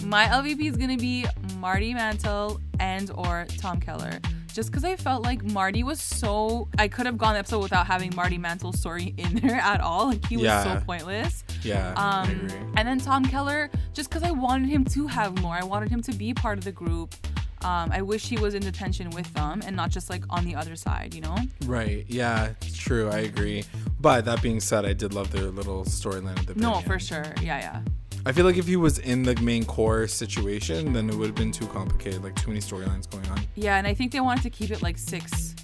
[0.05, 1.27] My LVP is gonna be
[1.59, 4.19] Marty Mantle and or Tom Keller.
[4.53, 7.87] Just because I felt like Marty was so I could have gone the episode without
[7.87, 10.07] having Marty Mantle's story in there at all.
[10.09, 10.65] Like he was Yeah.
[10.79, 11.45] so pointless.
[11.63, 12.53] yeah, I Um agree.
[12.77, 15.55] and then Tom Keller, just because I wanted him to have more.
[15.55, 17.15] I wanted him to be part of the group.
[17.63, 20.55] Um, I wish he was in detention with them and not just like on the
[20.55, 21.37] other side, you know?
[21.67, 22.07] Right.
[22.09, 23.11] Yeah, true.
[23.11, 23.65] I agree.
[24.01, 27.35] But that being said, I did love their little storyline at the No, for sure.
[27.43, 27.83] Yeah, yeah.
[28.27, 31.35] I feel like if he was in the main core situation, then it would have
[31.35, 32.23] been too complicated.
[32.23, 33.41] Like too many storylines going on.
[33.55, 35.55] Yeah, and I think they wanted to keep it like six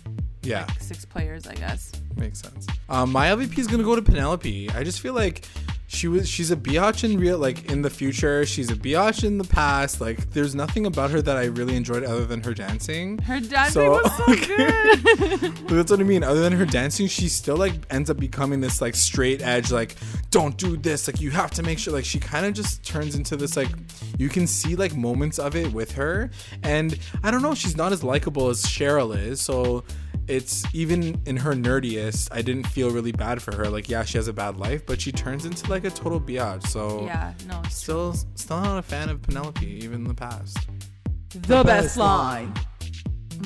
[0.42, 1.92] Yeah, six players, I guess.
[2.16, 2.66] makes sense.
[2.88, 4.70] Um, my LVP is gonna go to Penelope.
[4.70, 5.44] I just feel like
[5.88, 8.44] she was she's a biatch in real like in the future.
[8.44, 10.00] She's a biatch in the past.
[10.00, 13.18] Like there's nothing about her that I really enjoyed other than her dancing.
[13.18, 14.26] Her dancing So- was so
[15.46, 15.56] good.
[15.68, 16.24] That's what I mean.
[16.24, 19.94] Other than her dancing, she still like ends up becoming this like straight edge, like
[20.30, 21.06] don't do this.
[21.06, 21.92] Like you have to make sure.
[21.92, 23.68] Like she kind of just turns into this like
[24.18, 26.30] you can see like moments of it with her,
[26.62, 27.54] and I don't know.
[27.54, 29.84] She's not as likable as Cheryl is, so
[30.28, 32.28] it's even in her nerdiest.
[32.32, 33.68] I didn't feel really bad for her.
[33.68, 36.66] Like yeah, she has a bad life, but she turns into like a total biatch.
[36.66, 40.58] So yeah, no, it's still still not a fan of Penelope even in the past.
[41.30, 42.52] The best line.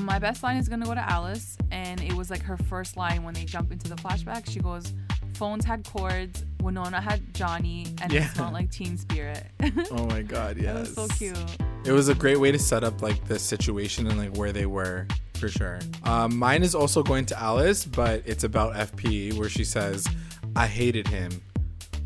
[0.03, 3.25] My best line is gonna go to Alice, and it was like her first line
[3.25, 4.49] when they jump into the flashback.
[4.49, 4.95] She goes,
[5.35, 8.27] "Phones had cords, Winona had Johnny, and Yeah.
[8.27, 9.47] it smelled like Teen Spirit.
[9.91, 10.95] Oh my god, It yes.
[10.95, 11.37] was so cute.
[11.85, 14.67] It was a great way to set up like the situation and like where they
[14.67, 15.09] were
[15.41, 15.79] for sure.
[16.05, 20.07] Um, mine is also going to Alice, but it's about FP where she says,
[20.55, 21.43] "I hated him,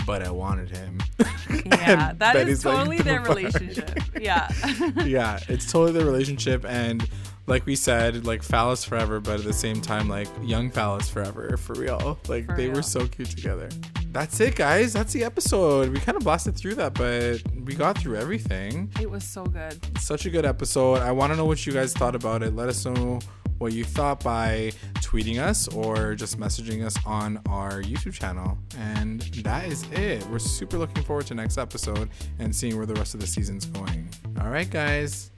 [0.07, 1.27] but I wanted him." Yeah,
[2.11, 3.99] And that Betty's is like, totally their fuck?" relationship.
[4.21, 4.49] Yeah.
[5.05, 7.07] yeah, it's totally their relationship and
[7.47, 11.57] like we said, like Falice forever, but at the same time, like young Falice forever,
[11.57, 12.19] for real.
[12.29, 13.69] Like For they were so cute together.
[14.13, 14.93] That's it, guys.
[14.93, 15.91] That's the episode.
[15.91, 18.91] We kind of blasted through that, but we got through everything.
[19.01, 19.79] it was so good.
[19.99, 21.01] Such a good episode.
[21.01, 22.55] I want to know what you guys thought about it.
[22.55, 23.19] Let us know
[23.59, 28.57] what you thought by tweeting us or just messaging us on our YouTube channel.
[28.79, 30.25] And that is it.
[30.29, 33.67] We're super looking forward to next episode and seeing where the rest of the season's
[33.67, 34.09] going.
[34.41, 35.31] All right, guys.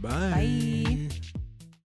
[0.00, 0.32] Bye.
[0.34, 1.08] Bye.